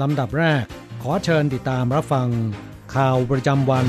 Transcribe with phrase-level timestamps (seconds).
[0.00, 0.64] ลำดับแรก
[1.02, 2.28] ขอเชิญติดตามรับฟัง
[2.94, 3.86] ข่าวประจำวัน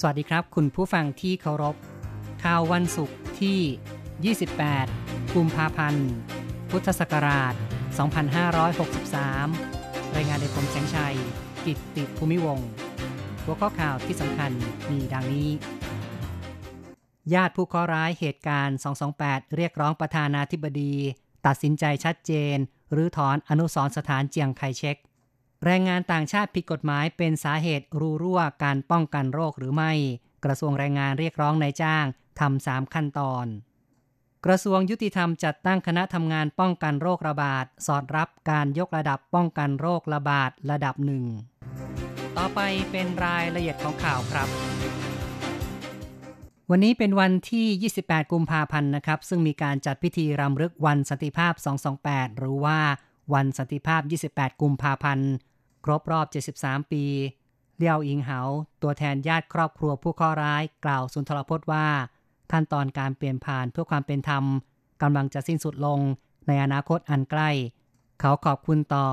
[0.00, 1.76] สวัสดีครับ คุณผู้ฟังที่เคารพ
[2.44, 4.34] ข่าววันศุกร์ที่
[4.84, 6.08] 28 กุมภาพันธ์
[6.70, 7.54] พุทธศักราช
[8.84, 11.16] 2563 รายงานโดยผมแสงชัย
[11.64, 12.68] กิตติภูมิวงศ์
[13.44, 14.50] หัวข้อข่าวที่สำคัญ
[14.90, 15.50] มีดังนี้
[17.34, 18.78] ญาติผู้เคราะห์ร้ายเหตุการณ์
[19.16, 20.94] 228 เรียกร้องประธานาธิบดี
[21.46, 22.56] ตัดสินใจชัดเจน
[22.92, 24.96] หรือถอนอนุสรสถานเจียงไคเชก
[25.64, 29.92] แรงงานต่างชาติผิดกฎหมายเป็นสาเหตุรูรั่วการป้องกันโรคหรือไม่
[30.44, 32.04] กระทรวงแรงงานเรียกร้องนายจ้าง
[32.40, 33.46] ทำสามขั้นตอน
[34.46, 41.24] กระทรวงยุติธรรมจัดตั้งคณะทำงานป้องกันโรคระบาด สอดรับการยกระดับป้องกันโรคระบาดระดับหนึ่ง
[42.36, 42.60] ต่อไป
[42.90, 44.48] เป็นรายละเอียดของข่าวครับ
[46.70, 51.52] วันนี้เป็นวันที่ 28 กุมภาพันธ์นะครับ ซึ่งมีการจัดพิธีรำลึกวันสันติภาพ
[51.96, 52.78] 228 หรือว่า
[53.34, 55.30] วันสันติภาพ 28 กุมภาพันธ์
[55.84, 56.26] ครบรอบ
[56.58, 57.04] 73 ปี
[57.76, 58.40] เลี่ยวอิงเหา
[58.82, 61.86] ตัวแทนญาติครอบครัวผู้ข้อร้าย กล่าวสุนทรพจน์ว่า
[62.52, 64.44] ขั้นตอนการเปลี่ยนผ่านเพื่อความเป็นธรรม
[65.02, 66.00] กำลังจะสิ้นสุดลง
[66.46, 67.50] ในอนาคตอันใกล้
[68.20, 69.06] เขาขอบคุณต่อ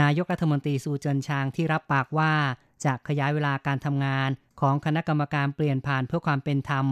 [0.00, 2.32] นายกรัฐมนตรีซูเจินชางที่รับปากว่า
[2.86, 4.28] จะขยายเวลาการทำงาน
[4.60, 6.86] ของคณะกรรมการเปลี่ยนผ่านเพื่อความเป็นธรรม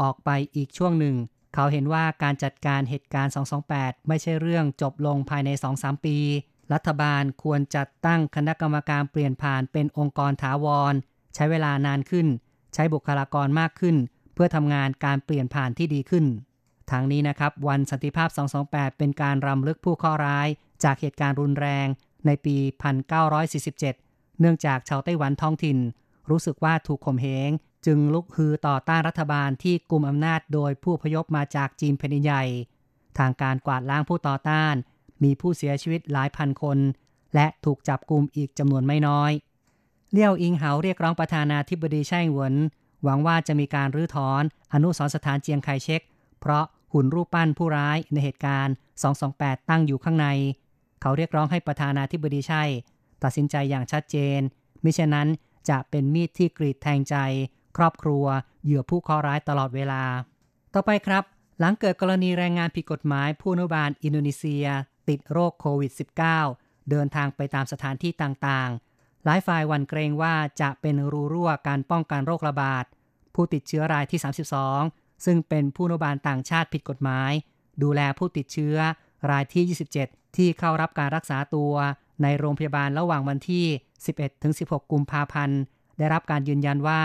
[0.00, 1.16] ออกไปอีกช่วงหนึ่ง
[1.54, 3.32] เขาเห็นว่าการจัดการเหตุการณ์
[3.68, 6.16] 228 ไม่ใช่เรื่องจบลงภายใน 2-3 ปี
[6.72, 10.94] รัฐบาลควรจัดตั้งคณะกรรมการเปลี่ยนผ่านเป็นองค์กรถาวร
[11.34, 12.26] ใช้เวลานานขึ้น
[12.74, 13.96] ใช้บุคลากรมากขึ้น
[14.34, 16.24] เพื่อทำงานการเปลี่ยนผ่านที่ดีขึ้น
[16.90, 18.28] ทางนี้นะครับ วันสันติภาพ
[18.64, 20.48] 228 เป็นการรำลึกผู้ข้อร้าย
[20.84, 21.86] จากเหตุการณ์รุนแรง
[22.26, 22.56] ในปี
[23.34, 24.07] 1947
[24.40, 25.78] เนื่องจากชาวไต้หวันท้องถิ่น
[26.30, 27.50] รู้สึกว่าถูกข่มเหง
[27.86, 32.44] จึงลุกฮือต่อต้านรัฐบาลที่กลุ่มอำนาจโดยผู้พยพมาจากจีนแผ่นใหญ่
[33.18, 34.74] ทางการกวาดล้างผู้ต่อต้าน
[35.22, 36.78] มีผู้เสียชีวิตหลายพันคน
[37.34, 39.32] และถูกจับกลุ่มอีกจำนวนไม่น้อย
[40.12, 42.54] เลี่ยวอิงเหาเรียกร้องประธานาธิบดีไช่หวน
[43.04, 44.42] หวังว่าจะมีการรื้อถอน
[44.74, 46.02] อนุสรสถานเจียงไคเชก
[46.40, 48.74] เพราะหุ่นรูปปั้นผู้ร้ายในเหตุการณ์
[49.22, 50.26] 228 ตั้งอยู่ข้างใน
[51.00, 52.62] เขาเรียกร้องให้ประธานาธิบดีไช่
[53.22, 54.40] ตัดสินใจอย่างชัดเจน
[54.84, 55.28] มิฉะนั้น
[55.68, 57.16] จะเป็นมีดที่กรีดแทงใจ
[57.76, 58.24] ครอบครัว
[58.64, 60.02] เหยื่อผู้เคราะห์ร้ายตลอดเวลา
[60.74, 61.24] ต่อไปครับ
[61.58, 64.66] หลังเกิดกรณีแรงงานผิดกฎหมายผู้อนุบาลอินโดนีเซีย
[65.08, 65.92] ติดโรคโควิด
[66.40, 72.84] -19 เดินทางไปตามสถานที่ต่างๆ หลายฝ่ายหวั่นเกรงว่าจะเป็นรูรั่วการป้องกันโรคระบาด
[73.34, 74.20] ผู้ติดเชื้อรายที่
[74.74, 77.32] 32 ซึ่งเป็นผู้อนุบาลต่างชาติผิดกฎหมาย
[77.82, 78.76] ดูแลผู้ติดเชื้อ
[79.30, 79.64] รายที่
[80.04, 81.72] 27 ที่เข้ารับการรักษาตัว
[82.22, 83.66] ในโรงพยาบาลระหว่างวันที่
[84.28, 85.60] 11-16 กุมภาพันธ์
[85.98, 87.00] ได้รับการยืนยันว่า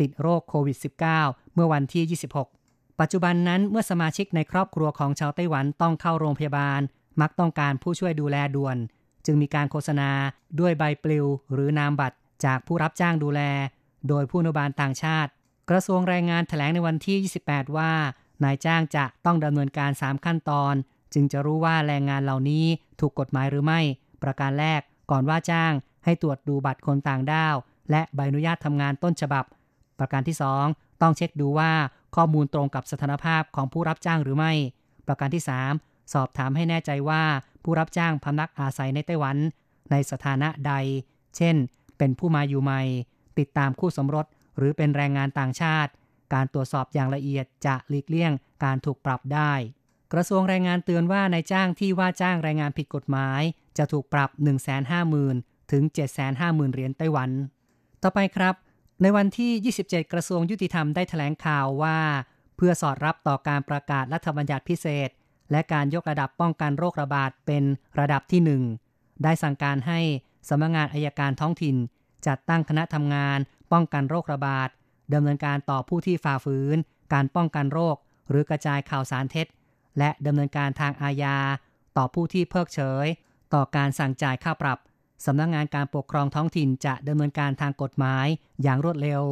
[0.00, 0.76] ติดโรคโควิด
[1.14, 2.18] -19 เมื่อวันที่
[2.50, 6.80] 26 ปัจจุบันนั้นเมื่อสมาชิกในครอบครัวของชาวไต้หวันต้องเข้าโรงพยาบาล
[7.20, 8.76] มักต้องการผู้ช่วยดูแลด่วน
[9.26, 10.10] จึงมีการโฆษณา
[10.60, 13.40] ด้วยใบปลิว หรือนามบัตรจากผู้รับจ้างดูแล
[14.08, 15.30] โดยผู้นุบาลต่างชาติ
[15.70, 17.16] กระทรวงแรงงานแถลงในวันที่
[17.48, 17.92] 28 ว่า
[18.44, 20.74] นายจ้างจะต้องดำเนินการ 3 ขั้นตอน
[21.14, 22.64] จึงจะรู้ว่าแรงงานเหล่านี้
[23.00, 23.80] ถูกกฎหมายหรือไม่
[24.22, 24.80] ประการแรก
[25.10, 25.72] ก่อนว่าจ้าง
[26.04, 27.54] ให้ตรวจดูบัตรคนต่างด้าว
[27.90, 29.44] และใบอนุญาตทำงานต้นฉบับ
[29.98, 30.36] ประการที่
[30.68, 31.72] 2 ต้องเช็คดูว่า
[32.16, 34.52] ข้อมูลตรงกับสถานภาพของผู้รับจ้างหรือไม่
[35.06, 35.42] ประการที่
[35.78, 37.22] 3 สอบถามให้แน่ใจว่า
[37.62, 39.36] ผู้รับจ้างพำนักอาศัยในไต้หวัน
[39.90, 40.72] ในสถานะใด
[41.36, 41.56] เช่น
[41.98, 42.82] เป็นผู้มาอยู่ใหม่
[43.38, 44.26] ติดตามคู่สมรส
[44.56, 45.90] หรือเป็นแรงงานต่างชาติ
[46.34, 48.32] การตรวจสอบอย่างละเอียดจะหลีกเลี่ยง
[48.64, 49.52] การถูกปรับได้
[50.12, 53.42] กระทรวงแรงงานเตือนว่านายจ้างที่ว่าจ้างแรงงานผิดกฎหมาย
[53.78, 54.30] จะถูกปรับ
[55.00, 55.82] 150,000 ถึง
[56.28, 57.30] 750,000 เหรียญไต้หวัน
[58.02, 58.54] ต่อไปครับ
[59.02, 61.98] ในวันที่ 27 กระทรวงยุติธรรมได้แถลงข่าวว่า
[62.56, 65.08] เพื่อสอดรับต่อการประกาศรัฐบัญญัติพิเศษ
[65.50, 67.64] และการยกระดับป้องกันโรคระบาดเป็น
[68.00, 70.00] ระดับที่ 1 ได้สั่งการให้
[70.48, 71.76] สำนักงงานอายการท้องถิ่น
[72.26, 73.38] จัดตั้งคณะทำงาน
[73.72, 74.68] ป้องกันโรคระบาด
[75.14, 76.76] ดำเนินการต่อผู้ที่ฝ่าฝืน
[77.12, 77.96] การป้องกันโรค
[78.30, 79.46] หรือกระจายข่าวสารเท็จ
[79.98, 81.36] และดำเนินการทางอาญา
[81.96, 83.06] ต่อผู้ที่เพิกเฉย
[83.54, 84.78] ต่อการสั่งจ่ายค่าปรับ
[85.26, 88.26] สำนักงงานการปกครองท้องถิ่นจะดำเนินการทางกฎหมาย
[88.62, 89.22] อย่างรวดเร็ว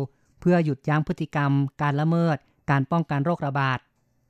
[0.41, 1.53] เพื่อหยุดยั้งพฤติกรรม
[1.83, 2.37] การละเมิด
[2.71, 3.79] การป้องกันโรคระบาด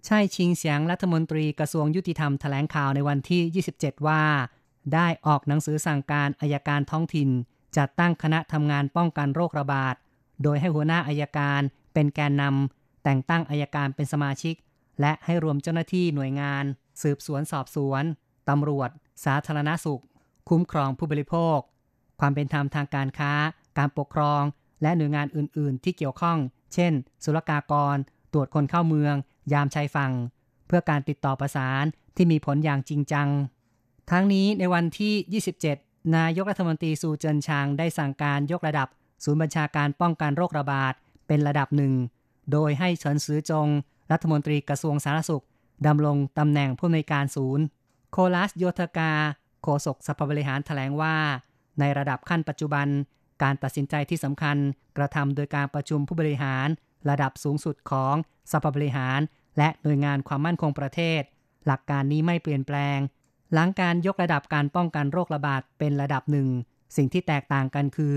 [0.07, 4.23] ใช่ชิงเสียงรัฐมนตรีกระทรวงยุติธรรมแถลงข่าวในวันที่ 27 ว่า
[4.95, 7.31] ได้ออกหนังสือสั่งการอายการท้องถิ่น
[7.77, 9.95] จัดตั้งคณะทำงานป้องกันโรคระบาด
[10.43, 11.61] โดยให้หัวหน้าอายการ
[11.95, 14.55] เป็นแกนนำแต่งตั้งอายการเป็นสมาชิก
[15.01, 16.65] และให้รวมเจ้าหน้าที่หน่วยงาน
[17.03, 18.05] สืบสวนสอบสวน
[18.49, 18.91] ตำรวจ
[19.25, 20.03] สาธารณสุข
[20.49, 21.59] คุ้มครองผู้บริโภค
[22.21, 23.33] ความเป็นธรรมทางการค้า
[23.79, 24.43] การปกครอง
[24.83, 26.39] และหน่วยงานอื่น ๆ ที่เกี่ยวข้อง
[26.75, 26.93] เช่น
[27.25, 27.97] ศุลกากร
[28.33, 29.15] ตรวจคนเข้าเมือง
[29.53, 30.13] ยามชายฝั่ง
[30.67, 31.85] เพื่อการติดต่อประสาน
[32.17, 33.29] ที่มีผลอย่างจริงจัง
[34.11, 35.43] ทั้งนี้ในวันที่
[35.73, 38.89] 27 นายกรัฐมนตรีซูเจินชางได้สั่งการยกระดับ
[39.25, 40.95] ศูนย์บัญชาการป้องกันโรคระบาด
[41.27, 41.95] เป็นระดับหนึ่ง
[42.53, 43.69] โดยให้เฉินซือจง
[44.13, 45.45] รัฐมนตรีกระทรวงสาธารณสุข
[45.87, 47.65] ดำรงตำแหน่งผู้อำนวยการศูนย์
[48.13, 49.13] โคลัสโยธกา
[49.63, 51.17] โฆษกสภาบริหารแถลงว่า
[51.81, 52.87] ในระดับขั้นปัจจุบัน
[53.43, 54.57] การตัดสินใจที่สำคัญ
[54.97, 56.69] กระทำโดยการประชุมผู้บริหาร
[57.11, 58.15] ระดับสูงสุดของ
[58.53, 59.21] สภาบริหาร
[59.59, 61.23] และหน่วยงานความมั่นคงประเทศ
[61.67, 62.99] หลักการนี้ไม่เปลี่ยนแปลง
[63.53, 66.49] หลังการยกระดับการป้องกันโรคระบาดเป็นระดับหนึ่ง
[66.97, 68.17] สิ่งที่แตกต่างกันคือ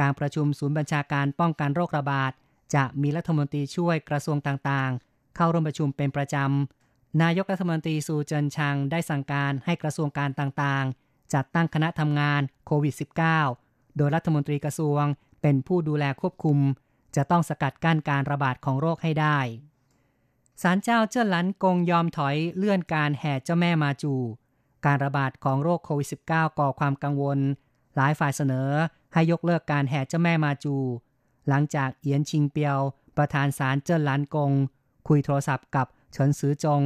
[0.00, 2.32] การประชุมศูนย์บัญชาการป้องกันโรคระบาด
[2.74, 12.94] จะมีรัฐมนตรีช่วยกระทรวงต่างๆ เข้าร่วมประชุมเป็นประจำ นายกรัฐมนตรีซูเจินชังได้สั่งการให้กระทรวงการต่างๆ จัดตั้งคณะทำงานโควิด
[13.40, 15.04] -19 โดยรัฐมนตรีกระทรวง
[15.42, 16.58] เป็นผู้ดูแลควบคุม
[17.16, 19.38] จะต้องสกัดกั้นการระบาดของโรคให้ได้
[20.62, 24.14] ศาลเจ้าเจิ้นหลันกงยอมถอยเลื่อนการแห่เจ้าแม่มาจู
[24.86, 27.38] การระบาดของโรคโควิด -19 ก่อความกังวล
[27.96, 28.70] หลายฝ่ายเสนอ
[29.12, 30.76] ให้ยกเลิกการแห่เจ้าแม่มาจู
[31.48, 32.78] หลังจากเอียนชิงเปียว
[33.16, 34.52] ประธานศาลเจิ้นหลันกง
[35.08, 36.82] คุยโทรศัพท์กับเฉินซือจง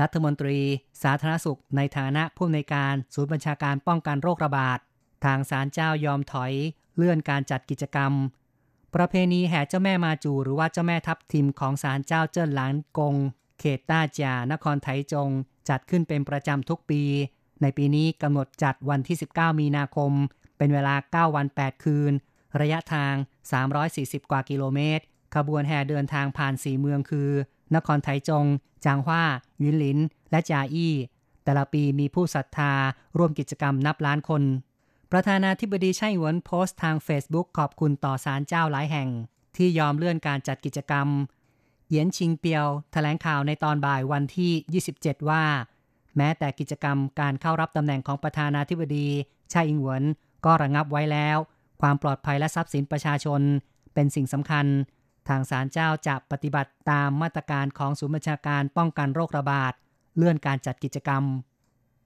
[0.00, 0.58] รัฐมนตรี
[1.02, 4.78] สาธารณสุข ในฐานะผู้อำนวยการศูนย์บัญชาการป้องกันโรคระบาด
[5.24, 6.52] ทางศาลเจ้ายอมถอย
[6.96, 8.12] เลื่อนการจัดกิจกรรม
[8.94, 13.14] ประเพณีแห่เจ้าแม่มาจูหรือว่าเจ้าแม่ทับทิมของศาลเจ้าเจิ้นหลานกง
[13.58, 15.30] เขตต้าจานครไถจง
[15.68, 17.02] จัดขึ้นเป็นประจำทุกปี
[17.62, 20.12] ในปีนี้กำหนดจัดวันที่ 19 มีนาคม
[20.58, 22.12] เป็นเวลา 9 วัน 8 คืน
[22.60, 23.14] ระยะทาง
[23.72, 27.30] 340 กว่ากิโลเมตร ขบวนแห่เดินทางผ่านสี่เมืองคือ
[27.74, 28.46] นครไถจง
[28.84, 29.22] จางฮวา
[29.62, 29.98] ยินหลิน
[30.30, 30.94] และจาอี้
[31.44, 32.72] แต่ละปีมีผู้ศรัทธา
[33.18, 34.42] ร่วมกิจกรรมนับล้านคน
[35.12, 39.08] ประธานาธิบดีไช่หวนโพสต์ทาง Facebook ขอบคุณต่อศาลเจ้าหลายแห่ง
[39.56, 41.06] ที่ยอมเลื่อนการจัดกิจกรรม
[41.88, 45.44] เหยียนชิงเปียวแถลงข่าวในตอนบ่ายวันที่ 27 ว่า
[46.16, 49.08] แม้แต่กิจกรรมการเข้ารับตำแหน่งของประธานาธิบดี
[49.50, 50.02] ไช่อิงหวน
[50.44, 51.36] ก็ระงับไว้แล้ว
[51.80, 53.40] ความปลอดภัยและทรัพย์สินประชาชน
[53.94, 54.66] เป็นสิ่งสำคัญ
[55.28, 59.72] ทางศาลเจ้าจะปฏิบัติตามมาตรการของศูนย์บัญชาการป้องกันโรคระบาด
[60.16, 61.22] เลื่อนการจัดกิจกรรม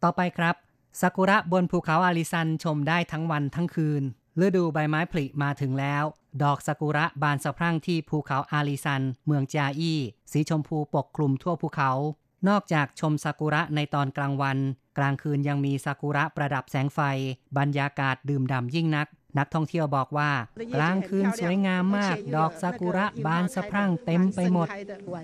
[0.03, 0.55] ต่อไปครับ
[1.01, 4.03] ซากุระบนภูเขาอาริซันชมได้ทั้งวันทั้งคืน
[4.45, 6.05] ฤดูใบไม้ผลิมาถึงแล้ว
[6.43, 9.99] ดอกซากุระบานสะพรั่งที่ภูเขาอาริซัน เมืองจาอี้
[10.33, 11.91] สีชมพูปกคลุมทั่วภูเขา
[12.49, 14.59] นอกจากชมซากุระในตอนกลางวัน
[14.99, 17.01] กลางคืนยังมีซากุระประดับแสงไฟ
[17.59, 19.07] บรรยากาศดื่มด่ำยิ่งนัก
[19.39, 20.33] นักท่องเที่ยวบอกว่า
[20.75, 24.69] กลางคืนสวยงามมาก ดอกซากุระบานสะพรั่งเต็มไปหมด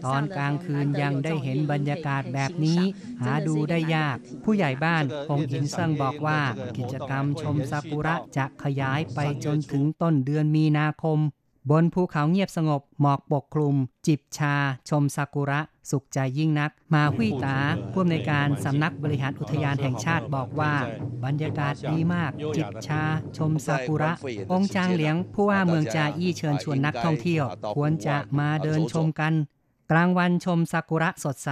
[0.07, 2.81] ตอนกลางคืนยังได้เห็นบรรยากาศแบบนี้
[3.23, 6.41] หาดูได้ยาก ผู้ใหญ่บ้านคงอินเซิงบอกว่า
[6.77, 11.19] กิจกรรมชมซากุระจะขยายไปจนถึงต้นเดือนมีนาคม
[11.71, 14.55] บนภูเขาเงียบสงบ หมอกปกคลุม จิบชา
[14.89, 15.61] ชมซากุระ
[15.91, 17.59] สุขใจยิ่งนัก มาหุยตา
[17.93, 20.75] ผู้อำนวยการสำนักบริหารอุทยานแห่งชาติบอกว่า
[21.25, 23.03] บรรยากาศดีมาก จิบชา
[23.37, 24.13] ชมซากุระ
[24.53, 27.45] องค์จางเหลียง ผู้ว่าเมืองจาอี้เชิญชวนนักท่องเที่ยว
[27.77, 29.35] ควรจะมาเดินชมกัน
[29.91, 31.51] กลางวันชมซากุระสดใส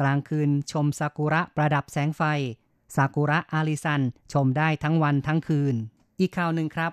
[0.00, 2.22] กลางคืนชมซากุระประดับแสงไฟ
[2.96, 5.74] ซากุระอาริซันชมได้ทั้งวันทั้งคืน
[6.20, 6.92] อีกข่าวหนึ่งครับ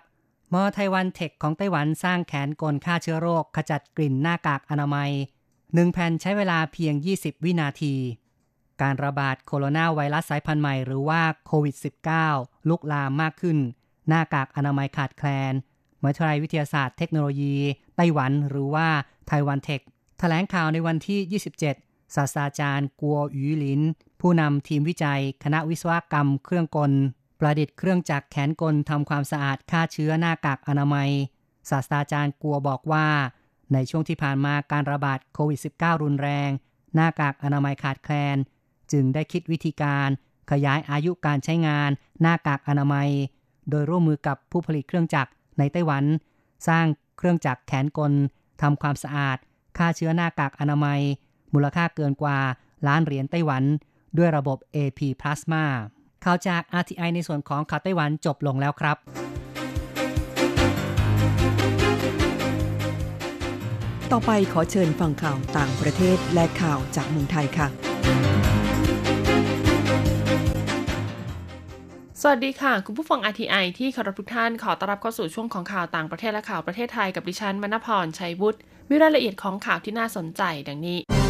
[0.54, 5.12] มอไต้หวันเทคของไต้หวันสร้างแขนกลฆ่าเชื้อโรค ขจัดกลิ่นหน้ากากอนามัย
[5.74, 7.96] หนึ่งแผ่นใช้เวลาเพียง 20 วินาที
[8.82, 11.76] การระบาดโคโรนาไวรัสสายพันธุ์ใหม่หรือว่าโควิด
[12.22, 13.58] -19 ลุกลามมากขึ้น
[14.08, 15.54] หน้ากากอนามัยขาดแคลน
[16.02, 17.56] มหาวิทยาลัยวิทยาศาสตร์เทคโนโลยี
[17.96, 18.88] ไต้หวันหรือว่า
[19.28, 19.82] ไต้หวันเทค
[20.20, 21.42] แถลงข่าวในวันที่
[21.76, 23.82] 27 ศาสตราจารย์กัวหยูหลิน
[24.22, 26.92] ผู้นำทีมวิจัย คณะวิศวกรรมเครื่องกล
[27.46, 31.10] ประดิษฐ์เครื่องจักรแขนกลทำความสะอาดฆ่าเชื้อหน้ากากอนามัย
[31.70, 33.08] ศาสตราจารย์กัวบอกว่า
[33.74, 36.50] ในช่วงที่ผ่านมาการระบาดโควิด -19 รุนแรง
[36.96, 38.38] หน้ากากอนามัยขาดแคลน
[38.92, 40.10] จึงได้คิดวิธีการ
[40.52, 41.90] ขยายอายุการใช้งาน
[42.22, 43.10] หน้ากากอนามัย
[43.70, 46.04] โดยร่วมมือกับผู้ผลิตเครื่องจักรในไต้หวัน
[46.68, 46.86] สร้าง
[47.18, 48.14] เครื่องจักรแขนกล
[48.62, 49.38] ทำความสะอาด
[49.78, 51.00] ฆ่าเชื้อหน้ากากอนามัย
[51.54, 52.40] มูลค่าเกินกว่า
[52.88, 53.64] ล้านเหรียญไต้หวัน
[54.18, 55.66] ด้วยระบบ AP Plasma
[56.24, 58.98] ข่าวจาก RTI ในส่วนของข่าวไต้หวันจบลงแล้วครับ
[64.12, 67.68] ต่อไปขอเชิญฟังข่าวต่างประเทศและข่าวจากเมืองไทยค่ะ
[72.22, 81.23] สวัสดีค่ะ คุณผู้ฟัง RTI ที่เคารพทุกท่านขอต้อนรับเข้าสู่ช่วงของข่าวต่างประเทศและข่าวประเทศไทยกับดิฉันมณพรชัยวุฒิมีรายละเอียดของข่าวที่น่าสนใจดังนี้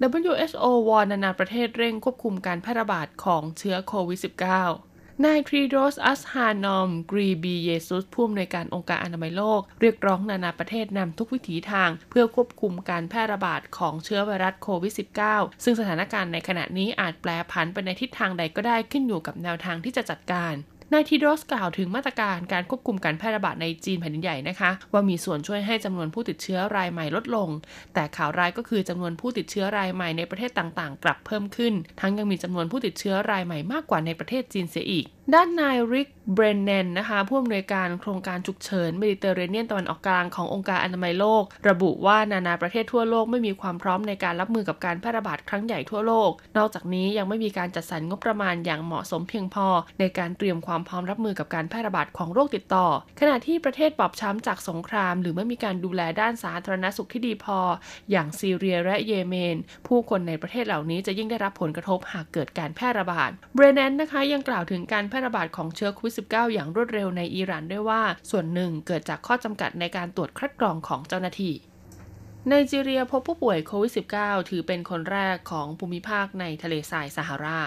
[0.00, 14.92] WHO วอนนานาประเทศเร่งควบคุมการแพร่ระบาดของเชื้อโควิด -19 นายทรีโดสอัสฮานอมกรีบีเยซุสผู้อำนวยการองค์การอนามัยโลก เรียกร้องนานาประเทศนำทุกวิถีทาง เพื่อควบคุมการแพร่ระบาดของเชื้อไวรัสโควิด
[15.28, 20.54] -19 ซึ่งสถานการณ์ในขณะนี้อาจแปรผันไปในทิศทางใดก็ได้ขึ้นอยู่กับแนวทางที่จะจัดการ
[20.92, 27.48] นายทีโดสกล่าวถึงมาตรการการควบคุมการแพร่ระบาดในจีนแผ่นดินใหญ่นะคะ ว่ามีส่วนช่วยให้จำนวนผู้ติดเชื้อรายใหม่ลดลง
[27.94, 49.66] แต่ข่าวร้ายก็คือจำนวนผู้ติดเชื้อรายใหม่ในประเทศต่างๆ กลับเพิ่มขึ้น ทั้งยังมีจำนวนผู้ติดเชื้อรายใหม่มากกว่าในประเทศจีนเสียอีก ด้านนายริกเบรนแนนนะคะผู้อำนวยการโครงการฉุกเฉินเมดิเตอร์เรเนียนตะวันออกกลางขององค์การอนามัยโลก ระบุว่านานาประเทศทั่วโลกไม่มีความพร้อมในการรับมือกับการแพร่ระบาดครั้งใหญ่ทั่วโลก นอกจากนี้ยังไม่มีการจัดสรรงบประมาณอย่างเหมาะสมเพียงพอ
[50.00, 52.86] ในการเตรียมความพร้อมรับมือกับการแพร่ระบาดของโรคติดต่อ
[53.20, 57.58] ขณะที่ประเทศบอบช้ำจากสงคราม หรือไม่มีการดูแลด้านสาธารณสุขที่ดีพอ
[58.10, 59.56] อย่างซีเรียและเยเมน
[59.86, 71.54] ผู้คนในประเทศเหล่านี้จะยิ่งได้รับผลกระทบหากเกิดการแพร่ระบาดเบรแนนนะคะยังกล่าวถึงการแพร่ระบาดของเชื้อโควิด -19 อย่างรวดเร็วในอิหร่านด้วยว่า ส่วนหนึ่งเกิดจากข้อจำกัดในการตรวจคัดกรองของเจ้าหน้าที่
[72.48, 77.60] ไนจีเรียพบผู้ป่วยโควิด -19 ถือเป็นคนแรกของภูมิภาคในทะเลทรายซาฮารา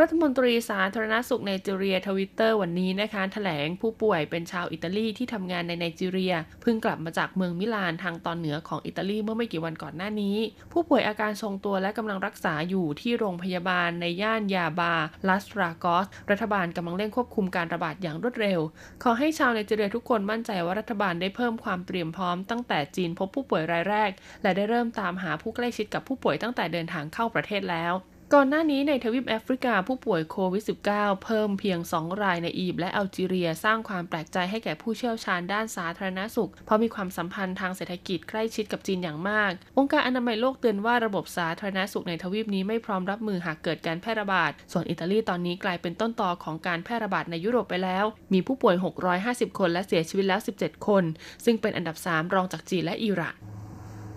[0.00, 10.36] รัฐมนตรีสาธารณสุขไนจีเรียทวิตเตอร์วันนี้นะคะแถลงผู้ป่วยเป็นชาวอิตาลีที่ทำงานในไนจีเรียเพิ่งกลับมาจากเมืองมิลานทางตอนเหนือของอิตาลีเมื่อไม่กี่วันก่อนหน้านี้
[10.72, 14.94] ผู้ป่วยอาการทรงตัวและกำลังรักษาอยู่ที่โรงพยาบาลในย่านยาบา
[15.28, 18.60] ลัสรากอส รัฐบาลกำลังเร่งควบคุมการระบาดอย่างรวดเร็ว
[19.02, 24.10] ขอให้ชาวไนจีเรียทุกคนมั่นใจว่ารัฐบาลได้เพิ่มความเตรียมพร้อมตั้งแต่จีนพบผู้ป่วยรายแรก
[24.42, 27.94] และได้เริ่มตามหาผู้ใกล้ชิดกับผู้ป่วยตั้งแต่เดินทางเข้าประเทศแล้ว
[28.34, 48.76] ก่อนหน้านี้ในทวีปแอฟริกาผู้ป่วยโควิด -19 เพิ่มเพียง 2 รายในอียิปต์และอัลจีเรียสร้างความแปลกใจให้แก่ผู้เชี่ยวชาญด้านสาธารณสุข เพราะมีความสัมพันธ์ทางเศรษฐกิจใกล้ชิดกับจีนอย่างมาก องค์การอนามัยโลกเตือนว่าระบบสาธารณสุขในทวีปนี้ไม่พร้อมรับมือหากเกิดการแพร่ระบาด ส่วนอิตาลีตอนนี้กลายเป็นต้นตอของการแพร่ระบาดในยุโรปไปแล้ว มีผู้ป่วย
[49.16, 51.04] 650 คนและเสียชีวิตแล้ว 17 คน
[51.44, 53.36] ซึ่งเป็นอันดับ 3 รองจากจีนและอิหร่าน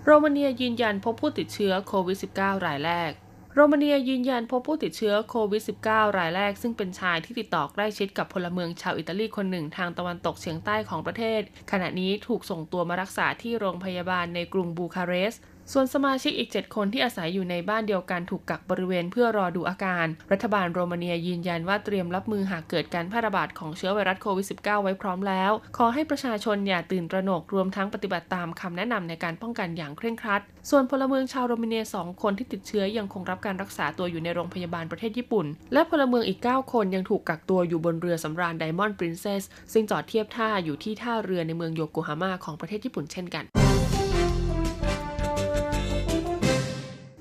[0.06, 3.14] โรมาเนียยืนยันพบผู้ติดเชื้อโควิด -19 รายแรก
[3.54, 11.42] โรมาเนียยืนยันพบผู้ติดเชื้อโควิด -19 รายแรก ซึ่งเป็นชายที่ติดต่อใกล้ชิดกับพลเมืองชาวอิตาลีคนหนึ่งทางตะวันตกเฉียงใต้ของประเทศ
[11.72, 15.42] ขณะนี้ถูกส่งตัวมารักษาที่โรงพยาบาลในกรุงบูคาเรสต์
[15.74, 43.46] ส่วนสมาชิกอีก 7 คนที่อาศัยอยู่ในบ้านเดียวกันถูกกักบริเวณเพื่อรอดูอาการ รัฐบาลโรมาเนียยืนยันว่าเตรียมรับมือหากเกิดการแพร่ระบาดของเชื้อไวรัสโควิด -19 ไว้พร้อมแล้ว ขอให้ประชาชนอย่าตื่นตระหนกรวมทั้งปฏิบัติตามคำแนะนำในการป้องกันอย่างเคร่งครัด ส่วนพลเมืองชาวโรมาเนีย 2 คนที่ติดเชื้อยังคงรับการรักษาตัวอยู่ในโรงพยาบาลประเทศญี่ปุ่น และพลเมืองอีก 9 คนยังถูกกักตัวอยู่บนเรือสำราญไดมอนด์ปรินเซสซึ่งจอดเทียบท่าอยู่ที่ท่าเรือในเมืองโยโกฮาม่าของประเทศญี่ปุ่นเช่นกัน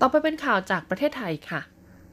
[0.00, 1.60] ต่อไปเป็นข่าวจากประเทศไทยค่ะ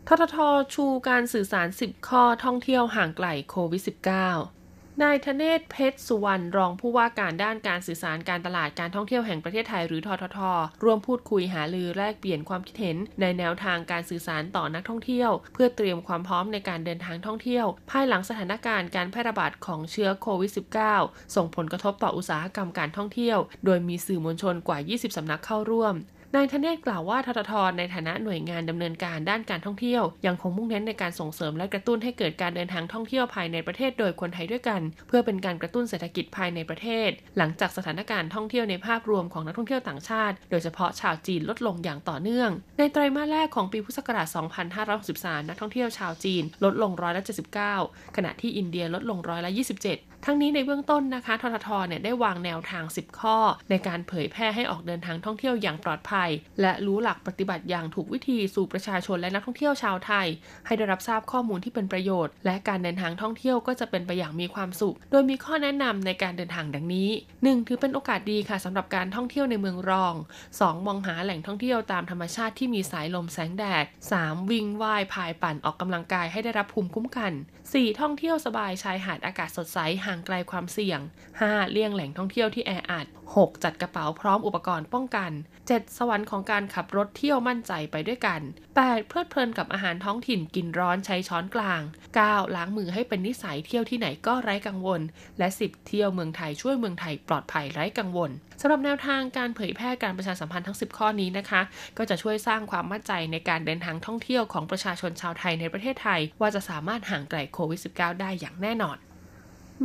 [0.08, 0.38] ททท
[0.74, 10.39] ชูการสื่อสาร 10 ข้อท่องเที่ยวห่างไกลโควิด -19 นายธเนศเพชรสุวรรณรองผู้ว่าการด้านการสื่อสารการตลาดการท่องเที่ยวแห่งประเทศไทยหรือททท
[10.84, 20.51] ร่วมพูดคุยหาลือแลกเปลี่ยนความคิดเห็น ในแนวทางการสื่อสารต่อนักท่องเที่ยว เพื่อเตรียมความพร้อมในการเดินทางท่องเที่ยว ภายหลังสถานการณ์การแพร่ระบาดของเชื้อโควิด
[20.94, 25.96] -19 ส่งผลกระทบต่ออุตสาหกรรมการท่องเที่ยว โดยมีสื่อมวลชนกว่า 20 สำนักเข้าร่วม
[26.36, 44.27] นายธเนศกล่าวว่าทททในฐานะหน่วยงานดำเนินการด้านการท่องเที่ยว ยังคงมุ่งเน้นในการส่งเสริมและกระตุ้นให้เกิดการเดินทางท่องเที่ยวภายในประเทศโดยคนไทยด้วยกัน เพื่อเป็นการกระตุ้นเศรษฐกิจภายในประเทศ หลังจากสถานการณ์ท่องเที่ยวในภาพรวมของนักท่องเที่ยวต่างชาติ โดยเฉพาะชาวจีนลดลงอย่างต่อเนื่อง ในไตรมาสแรกของปีพุทธศักราช
[44.88, 47.24] 2563 นักท่องเที่ยวชาวจีนลดลงร้อยละ
[47.70, 49.51] 79 ขณะที่อินเดียลดลงร้อยละ
[49.86, 53.38] 27 ทั้งนี้ในเบื้องต้นนะคะทททเนี่ยได้วางแนวทาง 10 ข้อ
[53.70, 56.29] ในการเผยแพร่ให้ออกเดินทางท่องเที่ยวอย่างปลอดภัย
[56.62, 60.27] และรู้หลักปฏิบัติอย่างถูกวิธีสู่ประชาชนและนักท่องเที่ยวชาวไทย
[60.65, 67.67] ให้ได้รับทราบข้อมูลที่เป็นประโยชน์ และการเดินทางท่องเที่ยวก็จะเป็นไปอย่างมีความสุข โดยมีข้อแนะนำในการเดินทางดังนี้ 1.
[67.67, 70.13] ถือเป็นโอกาสดีค่ะสำหรับการท่องเที่ยวในเมืองรอง
[70.50, 70.86] 2.
[70.88, 73.86] มองหาแหล่งท่องเที่ยวตามธรรมชาติที่มีสายลมแสงแดด
[74.17, 74.51] 3.
[74.51, 77.32] วิ่งว่ายพายปั่นออกกำลังกายให้ได้รับภูมิคุ้มกัน
[77.65, 78.00] 4.
[78.00, 81.00] ท่องเที่ยวสบายชายหาดอากาศสดใสห่างางไกลความเสี่ยง
[81.36, 81.72] 5.
[81.72, 83.05] เลี่ยงแหล่งท่องเที่ยวที่แออัด
[83.36, 83.63] 6.
[83.63, 85.31] จัดกระเป๋าพร้อมอุปกรณ์ป้องกัน
[85.65, 85.98] 7.
[85.98, 88.41] สวรรค์ของการขับรถเที่ยวมั่นใจไปด้วยกัน
[88.74, 89.07] 8.
[89.07, 91.81] เพลิดเพลินกับอาหารท้องถิ่นกินร้อนใช้ช้อนกลาง
[92.19, 92.55] 9.
[92.55, 95.01] ล้างมือให้เป็นนิสัยเที่ยวที่ไหนก็ไร้กังวล
[95.39, 95.88] และ 10.
[95.88, 98.31] เที่ยวเมืองไทยช่วยเมืองไทยปลอดภัยไร้กังวล
[98.62, 101.62] สำหรับแนวทางการเผยแพร่การประชาสัมพันธ์ทั้ง 10 ข้อนี้นะคะ
[101.98, 108.98] ก็จะช่วยสร้างความมั่นใจในการเดินทางท่องเที่ยวของประชาชนชาวไทยในประเทศไทย ว่าจะสามารถห่างไกลโควิด -19 ได้อย่างแน่นอน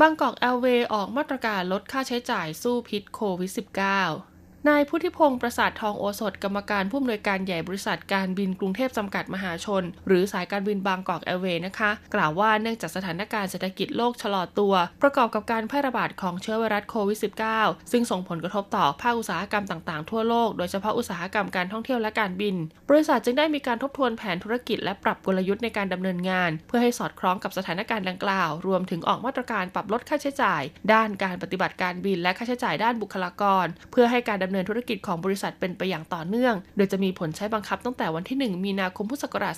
[0.01, 4.30] บางกอกแอลเวย์ออกมาตรการลดค่าใช้จ่ายสู้พิษโควิด -19
[4.69, 17.19] นายพุทธิพงศ์ประสาททองโอสถกรรมการผู้อำนวยการใหญ่บริษัทการบินกรุงเทพจำกัดมหาชน หรือสายการบินบางกอกแอร์เวย์นะคะ กล่าวว่าเนื่องจากสถานการณ์เศรษฐกิจโลกชะลอตัว ประกอบกับการแพร่ระบาดของเชื้อไวรัสโควิด
[17.55, 22.55] -19 ซึ่งส่งผลกระทบต่อภาคอุตสาหกรรมต่างๆทั่วโลกโดยเฉพาะอุตสาหกรรมการท่องเที่ยวและการบิน
[22.89, 30.63] บริษัทจึงได้มีการทบทวนแผนธุรกิจและปรับกลยุทธ์ในการดำเนินงาน เพื่อให้สอดคล้องกับสถานการณ์ดังกล่าว รวมถึงออกมาตรการปรับลดค่าใช้จ่าย
[30.93, 39.55] ด้านการปฏิบัติการบินและค่าใช้จ่ายด้านบุคลากร เพื่อให้การดำเนินธุรกิจของบริษัทเป็นไปอย่างต่อเนื่อง โดยจะมีผลใช้บังคับตั้งแต่วันที่ 1 มีนาคมพุทธศักราช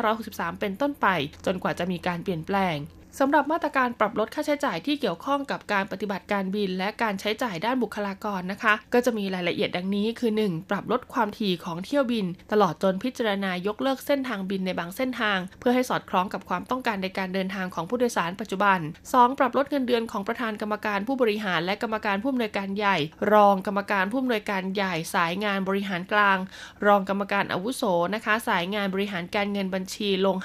[0.00, 1.06] 2563 เป็นต้นไป
[1.46, 2.76] จนกว่าจะมีการเปลี่ยนแปลง
[3.20, 10.70] สำหรับมาตรการปรับลดค่าใช้จ่ายที่เกี่ยวข้องกับการปฏิบัติการบิน และการใช้จ่ายด้านบุคลากรนะคะ ก็จะมีรายละเอียดดังนี้คือ 1.
[10.70, 18.78] ปรับลดความถี่ของเที่ยวบิน ตลอดจนพิจารณายกเลิกเส้นทางบินในบางเส้นทาง เพื่อให้สอดคล้องกับความต้องการในการเดินทางของผู้โดยสารปัจจุบัน
[19.08, 19.38] 2.
[19.38, 22.96] ปรับลดเงินเดือนของประธานกรรมการผู้บริหาร และกรรมการผู้อำนวยการใหญ่
[23.32, 26.38] รองกรรมการผู้อำนวยการใหญ่สายงานบริหารกลาง
[26.86, 27.82] รองกรรมการอาวุโส
[28.14, 30.36] นะคะ สายงานบริหารการเงินบัญชีลง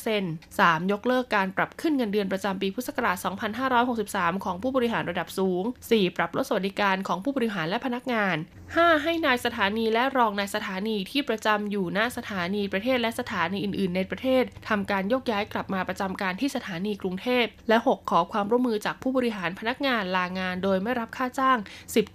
[0.00, 0.92] 50% 3.
[0.92, 3.16] ยกเลิกการปรับขึ้นเงินเดือนประจำปีพุทธศักราช
[3.80, 6.16] 2563 ของผู้บริหารระดับสูง 4.
[6.16, 8.36] ปรับลดสวัสดิการของผู้บริหารและพนักงาน
[8.68, 9.02] 5.
[9.02, 18.10] ให้นายสถานีและรองนายสถานีที่ประจำอยู่ณสถานีประเทศและสถานีอื่น ๆ ในประเทศทำการยกย้ายกลับมาประจำการที่สถานีกรุงเทพ และ 6.
[18.10, 21.58] ขอความร่วมมือจากผู้บริหารพนักงานลางาน โดยไม่รับค่าจ้าง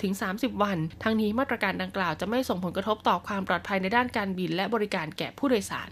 [0.03, 5.91] 10-30 วัน ทั้งนี้มาตรการดังกล่าวจะไม่ส่งผลกระทบต่อความปลอดภัยในด้านการบินและบริการแก่ผู้โดยสาร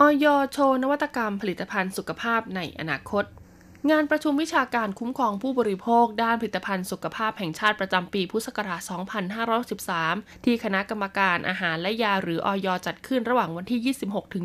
[0.00, 3.24] ออยโชว์นวัตกรรมผลิตภัณฑ์สุขภาพในอนาคต
[3.90, 8.80] งานประชุมวิชาการคุ้มครองผู้บริโภค ด้านผลิตภัณฑ์สุขภาพแห่งชาติประจำปีพุทธศักราช
[9.62, 13.94] 2513 ที่คณะกรรมการอาหารและยาหรืออยจัดขึ้นระหว่างวันที่